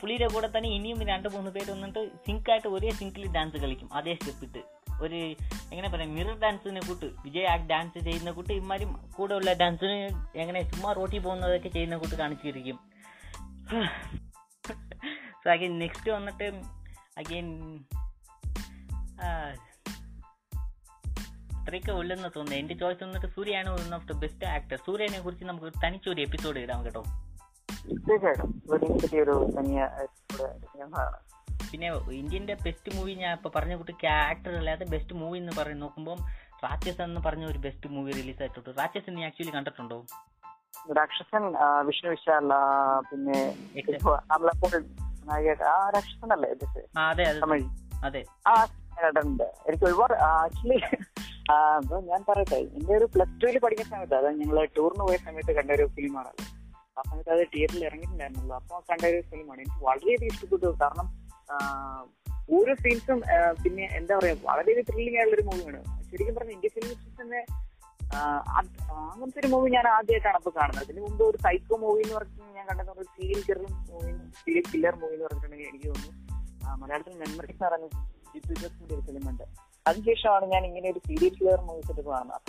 [0.00, 3.88] പുള്ളിയുടെ കൂടെ തന്നെ ഇനിയും രണ്ട് മൂന്ന് പേര് വന്നിട്ട് സിങ്കായിട്ട് ഒരേ സിങ്കിൽ ഡാൻസ് കളിക്കും.
[3.94, 4.62] അതേ സ്റ്റെപ്പിട്ട്
[5.02, 5.14] ഒരു
[5.72, 7.06] എങ്ങനെ പറയാം മിറർ ഡാൻസിനെ കൂട്ട്.
[7.24, 9.96] വിജയ് ആ ഡാൻസ് ചെയ്യുന്ന കൂട്ട് ഇമാരും കൂടെ ഉള്ള ഡാൻസിന്
[10.38, 12.78] എങ്ങനെ ചുമ്മാ റോട്ടിൽ പോകുന്നതൊക്കെ ചെയ്യുന്ന കൂട്ട് കാണിച്ചിരിക്കും.
[15.44, 16.48] സോ അഗൈൻ നെക്സ്റ്റ് വന്നിട്ട്
[17.18, 17.48] അഗൈൻ
[21.62, 22.58] അത്രയൊക്കെ ഉള്ളെന്ന് തോന്നുന്നു.
[22.60, 26.84] എന്റെ ചോയ്സ് വന്നിട്ട് സൂര്യയാണ് one of the best actor സൂര്യനെ കുറിച്ച് നമുക്ക് തനിച്ചൊരു എപ്പിസോഡ് ഇടാം
[26.84, 27.02] കേട്ടോ.
[31.72, 36.18] പിന്നെ ഇന്ത്യന്റെ ബെസ്റ്റ് മൂവി ഞാൻ ഇപ്പൊ പറഞ്ഞ കുട്ടി ആക്ടർ അല്ലാതെ ബെസ്റ്റ് മൂവി എന്ന് പറഞ്ഞ് നോക്കുമ്പോൾ
[36.64, 38.70] രാക്ഷസൻ എന്ന് പറഞ്ഞ ഒരു ബെസ്റ്റ് മൂവി റിലീസ് ആയിട്ടുണ്ട്.
[38.80, 39.98] രാക്ഷസ് നീ ആക്ച്വലി കണ്ടിട്ടുണ്ടോ?
[40.98, 41.44] രാക്ഷസൻ
[41.86, 42.52] വിഷ്ണു വിശാല
[43.10, 43.38] പിന്നെ
[45.96, 46.50] രാക്ഷസൻ അല്ലേ
[46.98, 47.24] അതെ
[48.04, 48.22] അതെ.
[49.68, 50.78] എനിക്ക് ഒരുപാട് ആക്ച്വലി
[52.10, 55.86] ഞാൻ പറയട്ടെ എന്റെ ഒരു പ്ലസ് ടുവിൽ പഠിക്കുന്ന സമയത്ത് അതായത് ഞങ്ങൾ ടൂറിന് പോയ സമയത്ത് കണ്ട ഒരു
[55.96, 56.30] ഫിലിമാണ്
[56.98, 58.54] ആ സമയത്ത് അത് തിയേറ്ററിൽ ഇറങ്ങിയിട്ടുണ്ടായിരുന്നുള്ളൂ.
[58.60, 60.68] അപ്പൊ കണ്ട ഒരു ഫിലിമാണ് എനിക്ക് വളരെയധികം ഇഷ്ടപ്പെട്ടു.
[60.82, 61.08] കാരണം
[62.56, 63.18] ഓരോ സീൻസും
[63.62, 67.40] പിന്നെ എന്താ പറയാ വളരെ ത്രില്ലിംഗ് ആയിട്ടുള്ള ഒരു മൂവിയാണ് ശരിക്കും പറഞ്ഞ ഇന്ത്യ ഫിലിം തന്നെ
[68.58, 70.84] അങ്ങനത്തെ ഒരു മൂവി ഞാൻ ആദ്യമായിട്ടാണ് അപ്പൊ കാണുന്നത്.
[70.86, 73.60] അതിന് മുമ്പ് ഒരു സൈക്കോ മൂവി എന്ന് പറഞ്ഞിട്ട് ഞാൻ കണ്ടത് ഒരു serial killer
[73.90, 74.10] movie
[74.42, 76.18] serial killer movie എന്ന് പറഞ്ഞിട്ടുണ്ടെങ്കിൽ എനിക്ക് തോന്നുന്നു.
[76.82, 77.88] മലയാളത്തിൽ മെമ്മറീസ് എന്ന് പറയുന്ന
[78.34, 78.52] ജിത്തു
[79.86, 82.40] അതിനുശേഷമാണ് ഞാൻ ഇങ്ങനെ ഒരു സീരിയൽ കിലർ മൂവീസ് കാണുന്നത്.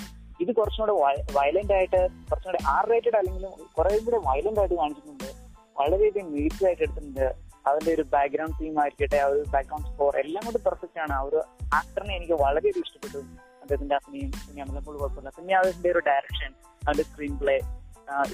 [0.42, 5.34] ഇത് കുറച്ചും കൂടെ വയലന്റ് ആയിട്ട് കുറച്ചും കൂടെ ആർ റേറ്റഡ് അല്ലെങ്കിലും കുറെ കൂടെ വയലന്റ് ആയിട്ട് കാണിച്ചിട്ടുണ്ട്.
[5.78, 7.36] വളരെയധികം മീറ്റ് ആയിട്ട് എടുത്തിട്ടുണ്ട്.
[7.68, 11.12] അതിന്റെ ഒരു ബാക്ക്ഗ്രൗണ്ട് തീം ആയിരിക്കട്ടെ ആ ഒരു ബാക്ക്ഗ്രൗണ്ട് സ്കോർ എല്ലാം കൊണ്ട് പെർഫെക്റ്റ് ആണ്.
[11.12, 11.44] ആ ഒരു
[11.74, 13.18] ആക്ടറിനെ എനിക്ക് വളരെയധികം ഇഷ്ടപ്പെട്ടു.
[13.62, 15.30] അദ്ദേഹത്തിന്റെ അഭിനയം പിന്നെ അമലപ്പോൾ കുഴപ്പമില്ല.
[15.30, 16.54] പിന്നെ അതിന്റെ ഒരു ഡയറക്ഷൻ
[16.88, 17.56] അതിന്റെ സ്ക്രീൻ പ്ലേ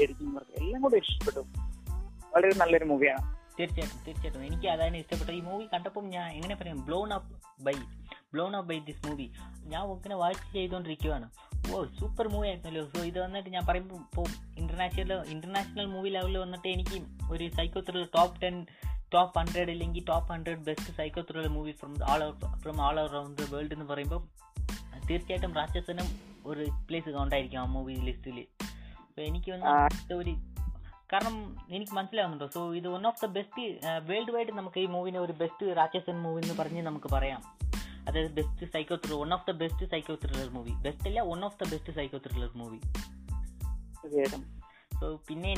[0.01, 1.39] എഡിറ്റിംഗ് വർക്ക് എല്ലാം കൂടെ ഇഷ്ടപ്പെട്ടു.
[2.35, 4.45] വളരെ നല്ലൊരു മൂവിയാണ് തീർച്ചയായിട്ടും തീർച്ചയായിട്ടും.
[4.45, 5.35] എനിക്ക് അതാണ് ഇഷ്ടപ്പെട്ടത്.
[5.35, 7.73] ഈ മൂവി കണ്ടപ്പോൾ ഞാൻ എങ്ങനെ പറയാം blown up by
[8.33, 9.27] blown up by this movie
[9.71, 11.27] ഞാൻ ഇങ്ങനെ വാച്ച് ചെയ്തുകൊണ്ടിരിക്കുവാണ്
[11.73, 12.83] ഓ സൂപ്പർ മൂവി ആയിരുന്നല്ലോ.
[12.85, 16.97] സോ ഇത് വന്നിട്ട് ഞാൻ പറയുമ്പോൾ ഇപ്പോൾ ഇന്റർനാഷണൽ ഇന്റർനാഷണൽ മൂവി ലെവലിൽ വന്നിട്ട് എനിക്ക്
[17.31, 18.55] ഒരു psycho thriller top ten
[19.13, 22.21] top hundred അല്ലെങ്കിൽ top hundred best psycho thriller movie from all
[22.63, 24.21] from all around world എന്ന് പറയുമ്പോൾ
[25.07, 26.09] തീർച്ചയായിട്ടും രാക്ഷസനും
[26.45, 28.37] ഒരു പ്ലേസ് ഉണ്ടായിരിക്കും ആ മൂവി ലിസ്റ്റിൽ
[29.13, 30.33] സോ എനിക്ക് വന്ന ഒരു
[31.13, 31.35] കാരണം
[31.69, 32.47] എനിക്ക് മനസ്സിലാവുന്നുണ്ടോ?
[32.47, 33.61] സോ ഇത് one of the best
[34.05, 37.41] world wide നമുക്ക് ഈ മൂവിനെ ഒരു ബെസ്റ്റ് രാക്ഷസൻ മൂവി എന്ന് പറഞ്ഞ് നമുക്ക് പറയാം.
[38.07, 41.57] അതായത് best psycho thriller one of the best psycho thriller movie best അല്ല one of
[41.61, 42.79] the best psycho thriller movie
[44.99, 45.51] so പിന്നെ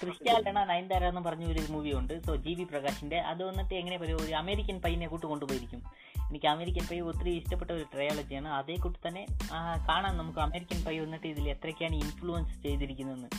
[0.00, 2.14] ക്രിസ്റ്റാലാണ് നയൻതാര എന്ന് പറഞ്ഞ ഒരു മൂവി ഉണ്ട്.
[2.26, 3.18] സോ ജി വി പ്രകാശിന്റെ.
[3.30, 5.80] അത് വന്നിട്ട് എങ്ങനെ പറയും ഒരു അമേരിക്കൻ പയ്യനെ കൂട്ട് കൊണ്ടുപോയിരിക്കും
[6.28, 10.98] എനിക്ക് അമേരിക്കൻ പൈ ഒത്തിരി ഇഷ്ടപ്പെട്ട ഒരു ട്രയോളജിയാണ് അതേ കൂട്ടി തന്നെ കാണാൻ കാണാം നമുക്ക് അമേരിക്കൻ പൈ
[10.98, 13.30] വന്നിട്ട് ഇതിൽ എത്രയൊക്കെയാണ് ഇൻഫ്ലുവൻസ് ചെയ്തിരിക്കുന്നതെന്ന്.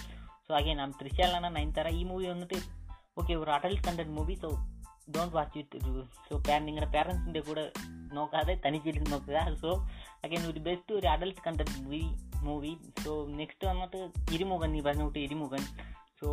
[0.48, 2.60] സോ അഗൈൻ തൃശ്യാലണ നയൻതാര ഈ മൂവി വന്നിട്ട്
[3.18, 4.52] ഓക്കെ ഒരു adult content movie so
[5.18, 5.80] don't watch it
[6.30, 7.72] so നിങ്ങളുടെ പേരൻസിന്റെ കൂടെ
[8.14, 9.56] നോക്കാതെ തനിക്കിട്ട് നോക്കുക.
[9.62, 9.70] സോ
[10.24, 12.04] അഗൈൻ ഒരു ബെസ്റ്റ് ഒരു adult content movie
[12.44, 14.00] movie so next വന്നിട്ട്
[14.34, 15.64] ഇരുമുഖൻ നീ പറഞ്ഞു കൂട്ടി ഇരുമുഖൻ.
[16.22, 16.28] സോ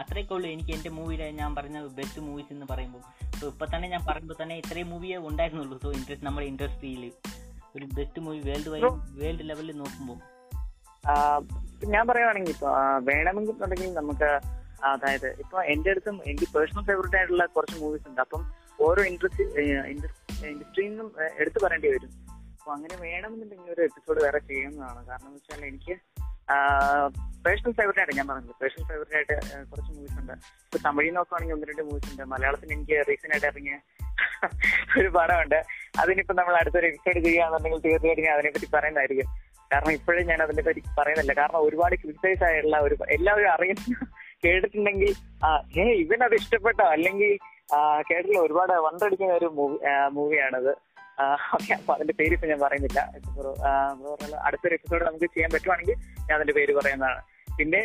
[0.00, 3.02] അത്രയൊക്കെ ഉള്ളൂ എനിക്ക് എന്റെ മൂവിയുടെ ഞാൻ പറഞ്ഞ ബെസ്റ്റ് മൂവീസ് എന്ന് പറയുമ്പോൾ.
[3.40, 5.78] സോ ഇപ്പം തന്നെ ഞാൻ പറയുമ്പോൾ തന്നെ ഇത്രയും മൂവിയേ ഉണ്ടായിരുന്നുള്ളൂ.
[5.82, 7.12] സോ ഇൻട്രസ്റ്റ് നമ്മുടെ ഇൻഡസ്ട്രിയിൽ
[7.76, 10.18] ഒരു best movie world wide world ലെവലിൽ നോക്കുമ്പോൾ
[11.86, 12.68] ഞാൻ പറയുവാണെങ്കിൽ ഇപ്പൊ
[13.00, 14.28] വേണമെങ്കിൽ നമുക്ക്
[14.84, 18.20] അതായത് ഇപ്പൊ എന്റെ അടുത്തും എനിക്ക് പേഴ്സണൽ ഫേവറേറ്റ് ആയിട്ടുള്ള കുറച്ച് മൂവീസ് ഉണ്ട്.
[18.20, 18.42] അപ്പം
[18.80, 19.44] ഓരോ ഇൻഡസ്ട്രി
[20.46, 22.10] ഇൻഡസ്ട്രിയിൽ നിന്നും എടുത്തു പറയേണ്ടി വരും.
[22.58, 25.06] അപ്പൊ അങ്ങനെ വേണമെന്നുണ്ടെങ്കിൽ ഒരു എപ്പിസോഡ് വേറെ ചെയ്യുന്നതാണ്.
[25.06, 25.94] കാരണം എന്ന് വെച്ചാൽ എനിക്ക്
[27.46, 30.32] പേഴ്സണൽ ഫേവറേറ്റ് ആയിട്ട് ഞാൻ പറഞ്ഞത് പേഴ്സണൽ ഫേവറേറ്റ് ആയിട്ട് കുറച്ച് മൂവീസ് ഉണ്ട്.
[30.32, 32.22] ഇപ്പൊ തമിഴിൽ നോക്കുവാണെങ്കിൽ ഒന്ന് രണ്ട് മൂവീസ് ഉണ്ട്.
[32.22, 33.78] മലയാളത്തിൽ എനിക്ക് റീസെന്റ് ആയിട്ട് ഇറങ്ങിയ
[35.00, 35.64] ഒരു പടമുണ്ട്.
[35.98, 39.28] അതിനിപ്പോ നമ്മൾ അടുത്തൊരു എപ്പിസോഡ് ചെയ്യുകയാണെന്നുണ്ടെങ്കിൽ തീർച്ചയായിട്ടും ഞാൻ അതിനെപ്പറ്റി പറയുന്നതായിരിക്കും.
[39.72, 41.32] കാരണം ഇപ്പോഴും ഞാൻ അതിനെപ്പറ്റി പറയുന്നില്ല.
[41.32, 44.06] കാരണം ഒരുപാട് ക്രിറ്റിസൈസ് ആയിട്ടുള്ള ഒരു എല്ലാവരും അറിയുന്ന
[44.44, 45.12] കേട്ടിട്ടുണ്ടെങ്കിൽ
[45.80, 46.84] ഏ ഇവനത് ഇഷ്ടപ്പെട്ടോ?
[46.84, 47.38] അല്ലെങ്കിൽ
[48.10, 49.76] കേട്ടില്ല ഒരുപാട് വണ്ടടിക്കുന്ന ഒരു മൂവി
[50.12, 50.72] മൂവിയാണത്.
[51.72, 53.00] അപ്പൊ അതിന്റെ പേര് ഇപ്പൊ ഞാൻ പറയുന്നില്ല.
[54.42, 57.22] അടുത്തൊരു എപ്പിസോഡ് നമുക്ക് ചെയ്യാൻ പറ്റുവാണെങ്കിൽ ഞാൻ അതിന്റെ പേര് പറയുന്നതാണ്.
[57.58, 57.80] പിന്നെ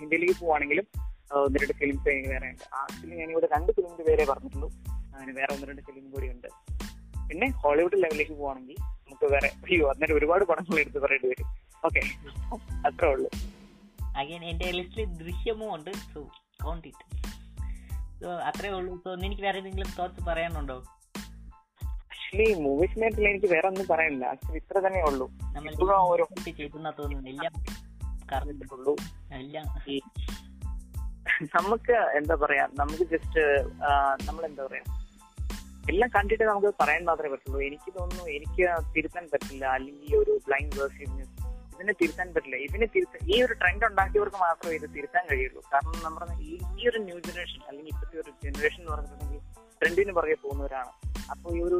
[0.00, 0.86] ഹിന്ദിയിലേക്ക് പോവാണെങ്കിലും
[1.32, 2.64] ഒന്ന് രണ്ട് ഫിലിംസ് വേറെ ഉണ്ട്.
[2.74, 4.68] ആക്ച്വലി ഞാൻ ഇവിടെ രണ്ട് ഫിലിമിന്റെ പേരെ പറഞ്ഞിട്ടുള്ളൂ.
[5.14, 6.48] അങ്ങനെ വേറെ ഒന്ന് രണ്ട് ഫിലിം കൂടി ഉണ്ട്.
[7.28, 11.46] പിന്നെ ഹോളിവുഡ് ലെവലിലേക്ക് പോവാണെങ്കിൽ നമുക്ക് വേറെ അയ്യോ അന്നേരം ഒരുപാട് പടങ്ങൾ എടുത്ത് പറയേണ്ടി വരും.
[11.84, 12.00] ഓക്കെ.
[12.88, 13.30] അത്രേ ഉള്ളൂ.
[14.16, 15.90] അഗൈൻ എന്റെ ലിസ്റ്റിൽ ദൃശ്യമോ ഉണ്ട്.
[15.90, 16.30] സോ
[16.64, 17.22] കൗണ്ട് ഇറ്റ്
[18.22, 18.96] സോ അത്രേ ഉള്ളൂ.
[19.04, 20.84] സോ എനിക്ക് വേറെ എന്തെങ്കിലും തോട്ട്സ് പറയാനുണ്ടോ?
[21.84, 24.26] ആക്ച്വലി മൂവീസ് മേറ്റിൽ എനിക്ക് വേറെ ഒന്നും പറയാനില്ല.
[24.26, 25.30] ആക്ച്വലി ഇത്ര തന്നെ ഉള്ളൂ.
[31.56, 32.68] നമുക്ക് എന്താ പറയാ?
[32.78, 33.40] നമുക്ക് ജസ്റ്റ്
[34.26, 34.82] നമ്മൾ എന്താ പറയാ?
[35.90, 37.60] എല്ലാം കണ്ടിട്ട് നമുക്ക് പറയാൻ മാത്രമേ പറ്റുള്ളൂ.
[37.60, 39.64] എനിക്ക് തോന്നുന്നു എനിക്ക് തിരുത്താൻ പറ്റില്ല.
[39.66, 41.39] അല്ലെങ്കിൽ ഒരു ബ്ലൈൻഡ് വേർഷൻ
[41.80, 42.56] ഇതിനെ തിരുത്താൻ പറ്റില്ല.
[42.64, 45.60] ഇതിനെ തിരുത്താൻ ഈ ഒരു ട്രെൻഡ് ഉണ്ടാക്കിയവർക്ക് മാത്രമേ ഇത് തിരുത്താൻ കഴിയുള്ളൂ.
[45.72, 49.40] കാരണം നമ്മൾ ഈ ഒരു ന്യൂ ജനറേഷൻ അല്ലെങ്കിൽ ഇപ്പോഴത്തെ ഒരു ജനറേഷൻ എന്ന് പറഞ്ഞിട്ടുണ്ടെങ്കിൽ
[49.80, 50.92] ട്രെൻഡിന് പുറകെ പോകുന്നവരാണ്.
[51.32, 51.78] അപ്പോൾ ഈ ഒരു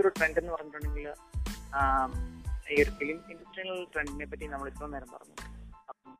[0.00, 1.06] ഒരു ട്രെൻഡ് എന്ന് പറഞ്ഞിട്ടുണ്ടെങ്കിൽ
[2.72, 5.36] ഈ ഒരു ഫിലിം ഇൻഡസ്ട്രിയൽ ട്രെൻഡിനെ പറ്റി നമ്മൾ ഇത്ര നേരം പറഞ്ഞു.
[5.90, 6.12] അപ്പം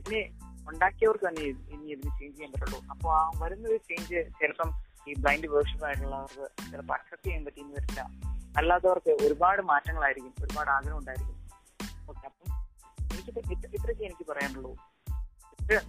[0.00, 0.22] ഇതിനെ
[0.70, 2.78] ഉണ്ടാക്കിയവർക്ക് തന്നെ ഇനി ഇതിന് ചേഞ്ച് ചെയ്യാൻ പറ്റുള്ളൂ.
[2.92, 4.70] അപ്പോൾ ആ വരുന്ന ഒരു ചേഞ്ച് ചിലപ്പം
[5.08, 8.00] ഈ ബ്ലൈൻഡ് വേർഷൻ ആയിട്ടുള്ളവർക്ക് ചിലപ്പോൾ അക്സെപ്റ്റ് ചെയ്യാൻ പറ്റിയെന്ന് വരില്ല.
[8.60, 11.36] അല്ലാത്തവർക്ക് ഒരുപാട് മാറ്റങ്ങളായിരിക്കും ഒരുപാട് ആഗ്രഹം ഉണ്ടായിരിക്കും.
[12.10, 12.47] ഓക്കെ അപ്പം
[13.28, 14.72] ഇത്രയൊക്കെ എനിക്ക് പറയാനുള്ളൂ.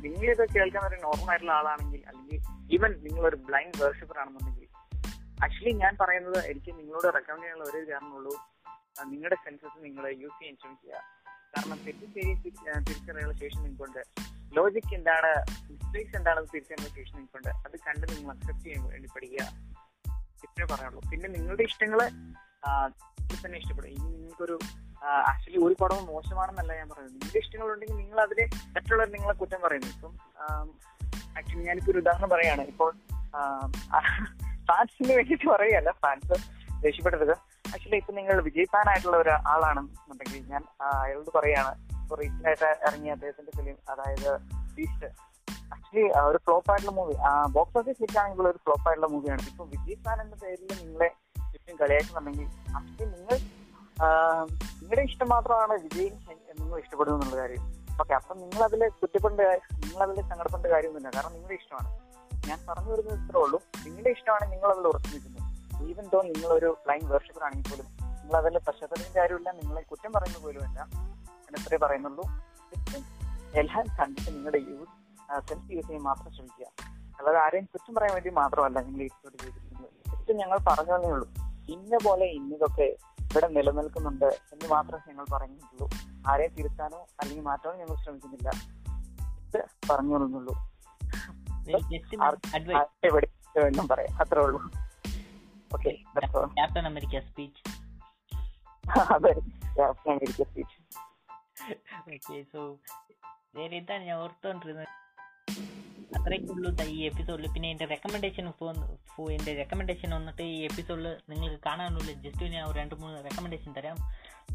[0.03, 2.39] നിങ്ങൾ ഇത് കേൾക്കാൻ ഒരു നോർമൽ ആയിട്ടുള്ള ആളാണെങ്കിൽ അല്ലെങ്കിൽ
[2.73, 4.67] ഈവൻ നിങ്ങൾ ഒരു ബ്ലൈൻഡ് വേർഷിപ്പർ ആണെന്നുണ്ടെങ്കിൽ
[5.43, 8.33] ആക്ച്വലി ഞാൻ പറയുന്നത് എനിക്ക് നിങ്ങളോട് റെക്കമെൻഡ് ചെയ്യാനുള്ള ഒരേ കാരണമുള്ളൂ
[9.03, 10.95] നിങ്ങളുടെ സെൻസസ് നിങ്ങൾ യൂസ് ചെയ്യാൻ ശ്രമിക്കുക.
[11.53, 14.01] കാരണം തെറ്റും ശരി തിരിച്ചറിയാനുള്ള ശേഷം നിങ്ങൾക്കുണ്ട്.
[14.57, 15.31] ലോജിക് എന്താണ്?
[15.69, 17.49] മിസ്റ്റേക്സ് എന്താണെന്ന് തിരിച്ചറിയാനുള്ള ശേഷം നിങ്ങൾക്കുണ്ട്.
[17.67, 19.45] അത് കണ്ട് നിങ്ങൾ അക്സെപ്റ്റ് ചെയ്യാൻ വേണ്ടി പഠിക്കുക.
[20.45, 21.01] ഇത്രേ പറയാനുള്ളൂ.
[21.11, 21.99] പിന്നെ നിങ്ങളുടെ ഇഷ്ടങ്ങൾ
[23.45, 23.89] തന്നെ ഇഷ്ടപ്പെടും.
[23.89, 24.59] ഇനി നിങ്ങൾക്കൊരു
[25.29, 27.13] ആക്ച്വലി ഒരു പടവും മോശമാണെന്നല്ല ഞാൻ പറയുന്നത്.
[27.15, 28.45] നിങ്ങളുടെ ഇഷ്ടങ്ങളുണ്ടെങ്കിൽ നിങ്ങൾ അതിനെ
[28.75, 30.13] മറ്റുള്ളവർ നിങ്ങളെ കുറ്റം പറയുന്നു ഇപ്പം
[31.37, 32.91] ആക്ച്വലി ഞാനിപ്പോ ഒരു ഉദാഹരണം പറയാണ് ഇപ്പോൾ
[34.69, 35.91] ഫാൻസിന് വേണ്ടിയിട്ട് പറയുകയല്ല.
[36.03, 36.35] ഫാൻസ്
[36.83, 37.33] ദേഷ്യപ്പെട്ടത്
[37.73, 40.61] ആക്ച്വലി ഇപ്പൊ നിങ്ങൾ വിജയ് ഫാൻ ആയിട്ടുള്ള ഒരു ആളാണെന്നുണ്ടെങ്കിൽ ഞാൻ
[40.99, 41.71] അയാളോട് പറയാണ്
[42.01, 44.29] ഇപ്പൊ റീസെന്റ് ആയിട്ട് ഇറങ്ങിയ അദ്ദേഹത്തിന്റെ ഫിലിം അതായത്
[44.77, 45.09] ബീസ്റ്റ്
[45.73, 47.15] ആക്ച്വലി ഒരു ഫ്ലോപ്പ് ആയിട്ടുള്ള മൂവി
[47.51, 51.09] ബോക്സ് ഓഫീസ് ഹിറ്റ് ആണെങ്കിൽ ഒരു ഫ്ലോപ്പ് ആയിട്ടുള്ള മൂവിയാണ് ഇപ്പൊ വിജയ് ഫാൻ എന്ന പേരിൽ നിങ്ങളെ
[51.51, 52.47] ചുറ്റും കളിയാക്കുന്നുണ്ടെങ്കിൽ
[52.77, 53.37] ആക്ച്വലി നിങ്ങൾ
[54.01, 56.15] നിങ്ങളുടെ ഇഷ്ടം മാത്രമാണ് വിജയം
[56.59, 57.63] നിങ്ങൾ ഇഷ്ടപ്പെടുന്നു എന്നുള്ള കാര്യം.
[58.01, 59.41] ഓക്കെ അപ്പൊ നിങ്ങൾ അതിൽ കുറ്റപ്പെടേണ്ട
[59.85, 61.09] നിങ്ങൾ അതിൽ സങ്കടപ്പെടേണ്ട കാര്യമൊന്നുമില്ല.
[61.15, 61.89] കാരണം നിങ്ങളുടെ ഇഷ്ടമാണ്.
[62.47, 63.61] ഞാൻ പറഞ്ഞു വരുന്നത് ഇത്രേ ഉള്ളൂ.
[63.85, 65.89] നിങ്ങളുടെ ഇഷ്ടമാണ് നിങ്ങൾ അതിൽ ഉറച്ചു നിൽക്കുന്നത്.
[65.89, 70.43] ഈവൻ തോ നിങ്ങൾ ഒരു ഫ്ലൈൻ വേർഷിപ്പർ ആണെങ്കിൽ പോലും നിങ്ങൾ അതിൽ പശ്ചാത്തലത്തിന്റെ കാര്യമില്ല നിങ്ങളെ കുറ്റം പറയുന്നത്
[70.43, 70.79] പോലും ഇല്ല
[71.43, 72.23] ഞാൻ എത്രേ പറയുന്നുള്ളൂ.
[73.59, 74.95] എല്ലാം കണ്ടിട്ട് നിങ്ങളുടെ യൂസ്
[75.47, 76.65] സെൽഫ് യൂസ് ചെയ്യാൻ മാത്രം ശ്രമിക്കുക.
[77.19, 81.27] അല്ലാതെ ആരെയും കുറ്റം പറയാൻ വേണ്ടി മാത്രമല്ല നിങ്ങൾ ഈ ജീവിക്കുന്നത് ജസ്റ്റ് ഞങ്ങൾ പറഞ്ഞു തന്നേ ഉള്ളൂ.
[81.69, 82.87] ഇന്ന പോലെ ഇന്നതൊക്കെ
[83.31, 85.89] ഇവിടെ നിലനിൽക്കുന്നുണ്ട് എന്ന് മാത്രമേ ഞങ്ങൾ പറയുന്നുള്ളൂ.
[86.27, 88.49] ആരെ തിരുത്താനോ അല്ലെങ്കിൽ മാറ്റാനോ ഞങ്ങൾ ശ്രമിക്കുന്നില്ല.
[89.47, 89.59] ഇത്
[89.89, 90.15] പറഞ്ഞു
[93.03, 93.27] എവിടെ
[93.59, 94.59] എന്നും പറയാം അത്രേ ഉള്ളൂ.
[95.73, 97.61] ഓക്കെ ക്യാപ്റ്റൻ അമേരിക്ക സ്പീച്ച്
[99.13, 99.31] അതെ
[99.83, 100.77] അമേരിക്ക സ്പീച്ച്
[102.13, 102.77] ഓക്കെ സോ
[103.55, 104.87] വേറെ ഞാൻ ഓർത്തോണ്ടിരുന്നത്.
[106.17, 108.47] അത്രയൊക്കെ ഉള്ളൂ ഈ എപ്പിസോഡിൽ പിന്നെ എന്റെ റെക്കമെൻഡേഷൻ
[109.31, 113.97] എന്റെ റെക്കമെൻഡേഷൻ വന്നിട്ട് ഈ എപ്പിസോഡിൽ നിങ്ങൾക്ക് കാണാനുള്ള ജസ്റ്റ് ഞാൻ രണ്ട് മൂന്ന് റെക്കമെൻഡേഷൻ തരാം.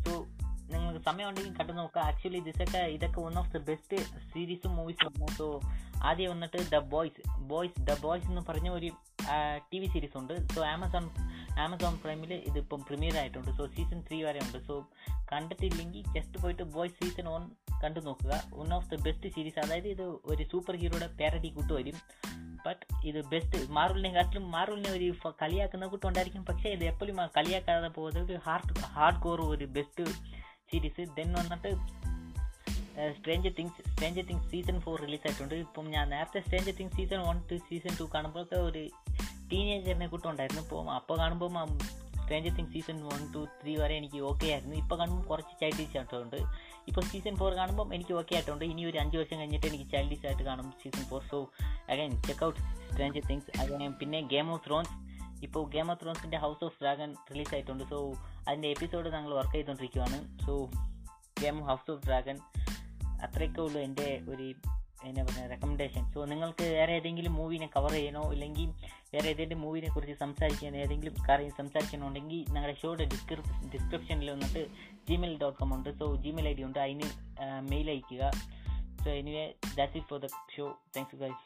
[0.05, 0.27] സോ
[0.73, 2.03] നിങ്ങൾക്ക് സമയം ഉണ്ടെങ്കിൽ കണ്ടു നോക്കുക.
[2.03, 3.97] ആക്ച്വലി ഇതൊക്കെ ഇതൊക്കെ വൺ ഓഫ് ദി ബെസ്റ്റ്
[4.33, 5.37] സീരീസും മൂവീസും ആണ്.
[5.39, 5.61] സോ
[6.05, 8.91] ആദ്യം വന്നിട്ട് the boys boys the boys എന്ന് പറഞ്ഞ ഒരു
[9.73, 10.49] ടി വി സീരീസ് ഉണ്ട്.
[10.55, 11.11] സോ ആമസോൺ
[11.59, 13.51] ആമസോൺ പ്രൈമിൽ ഇതിപ്പം പ്രീമിയർ ആയിട്ടുണ്ട്.
[13.57, 14.67] സോ സീസൺ ത്രീ വരെ ഉണ്ട്.
[14.67, 14.87] സോ
[15.33, 17.51] കണ്ടിട്ടില്ലെങ്കിൽ ജസ്റ്റ് പോയിട്ട് ബോയ്സ് സീസൺ ഓൺ
[17.85, 18.33] കണ്ടു നോക്കുക.
[18.61, 21.99] One of the best series അതായത് ഇത് ഒരു സൂപ്പർ ഹീറോയുടെ പാരഡി കൂട്ട് വരും.
[22.67, 25.09] ബട്ട് ഇത് ബെസ്റ്റ് മാർവലിനെക്കാട്ടിലും മാർവലിനെ ഒരു
[25.43, 30.05] കളിയാക്കുന്ന കൂട്ടുണ്ടായിരിക്കും പക്ഷേ ഇത് എപ്പോഴും കളിയാക്കാതെ പോകുന്നത് ഒരു ഹാർഡ് ഹാർഡ് കോർ ഒരു ബെസ്റ്റ്
[30.71, 31.73] സീരീസ് ദെൻ വന്നിട്ട്
[33.17, 35.55] stranger things stranger things season four release ആയിട്ടുണ്ട്.
[35.65, 38.83] ഇപ്പം ഞാൻ നേരത്തെ stranger things season one two season two കാണുമ്പോഴൊക്കെ ഒരു
[39.51, 41.51] ടീനേജറിനെ കൂട്ടുണ്ടായിരുന്നു ഇപ്പോൾ അപ്പോൾ കാണുമ്പോൾ
[42.23, 44.77] stranger things season one two three വരെ എനിക്ക് ഓക്കെ ആയിരുന്നു.
[44.83, 46.39] ഇപ്പോൾ കാണുമ്പോൾ കുറച്ച് ചൈൽഡിഷ് ആയിട്ടുണ്ട്.
[46.89, 48.65] ഇപ്പോൾ സീസൺ ഫോർ കാണുമ്പോൾ എനിക്ക് ഓക്കെ ആയിട്ടുണ്ട്.
[48.73, 51.39] ഇനി ഒരു അഞ്ച് വർഷം കഴിഞ്ഞിട്ട് എനിക്ക് ചൈൽഡിഷ് ആയിട്ട് കാണും season four so
[51.93, 52.61] again check out
[52.91, 54.95] stranger things again പിന്നെ ഗെയിം ഓഫ് ത്രോൺസ്
[55.47, 57.85] ഇപ്പോൾ ഗെയിം ഓഫ് ത്രോൺസിന്റെ ഹൗസ് ഓഫ് ഡ്രാഗൺ റിലീസ് ആയിട്ടുണ്ട്.
[57.93, 57.99] സോ
[58.49, 60.55] അതിന്റെ എപ്പിസോഡ് ഞങ്ങൾ വർക്ക് ചെയ്തുകൊണ്ടിരിക്കുകയാണ് so
[61.43, 62.39] game house of dragon
[63.27, 64.47] അത്രയൊക്കെ ഉള്ളൂ എന്റെ ഒരു
[65.09, 68.23] എന്നാ പറയുക റെക്കമെൻഡേഷൻ സോ നിങ്ങൾക്ക് വേറെ ഏതെങ്കിലും മൂവിനെ കവർ ചെയ്യണോ?
[68.35, 68.69] ഇല്ലെങ്കിൽ
[69.15, 74.63] വേറെ ഏതെങ്കിലും മൂവിനെ കുറിച്ച് സംസാരിക്കാൻ ഏതെങ്കിലും കാര്യം സംസാരിക്കണമെങ്കിൽ ഞങ്ങളുടെ ഷോയുടെ ഡിസ്ക്രിപ് ഡിസ്ക്രിപ്ഷനിൽ വന്നിട്ട്
[75.09, 75.91] ജിമെയിൽ ഡോട്ട് കോം ഉണ്ട്.
[75.99, 76.79] സോ ജിമെയിൽ ഐ ഡി ഉണ്ട്.
[76.79, 77.09] അതിന്
[77.71, 78.31] മെയിൽ അയക്കുക
[79.05, 79.45] so anyway
[79.77, 81.43] that's it for the show thanks guys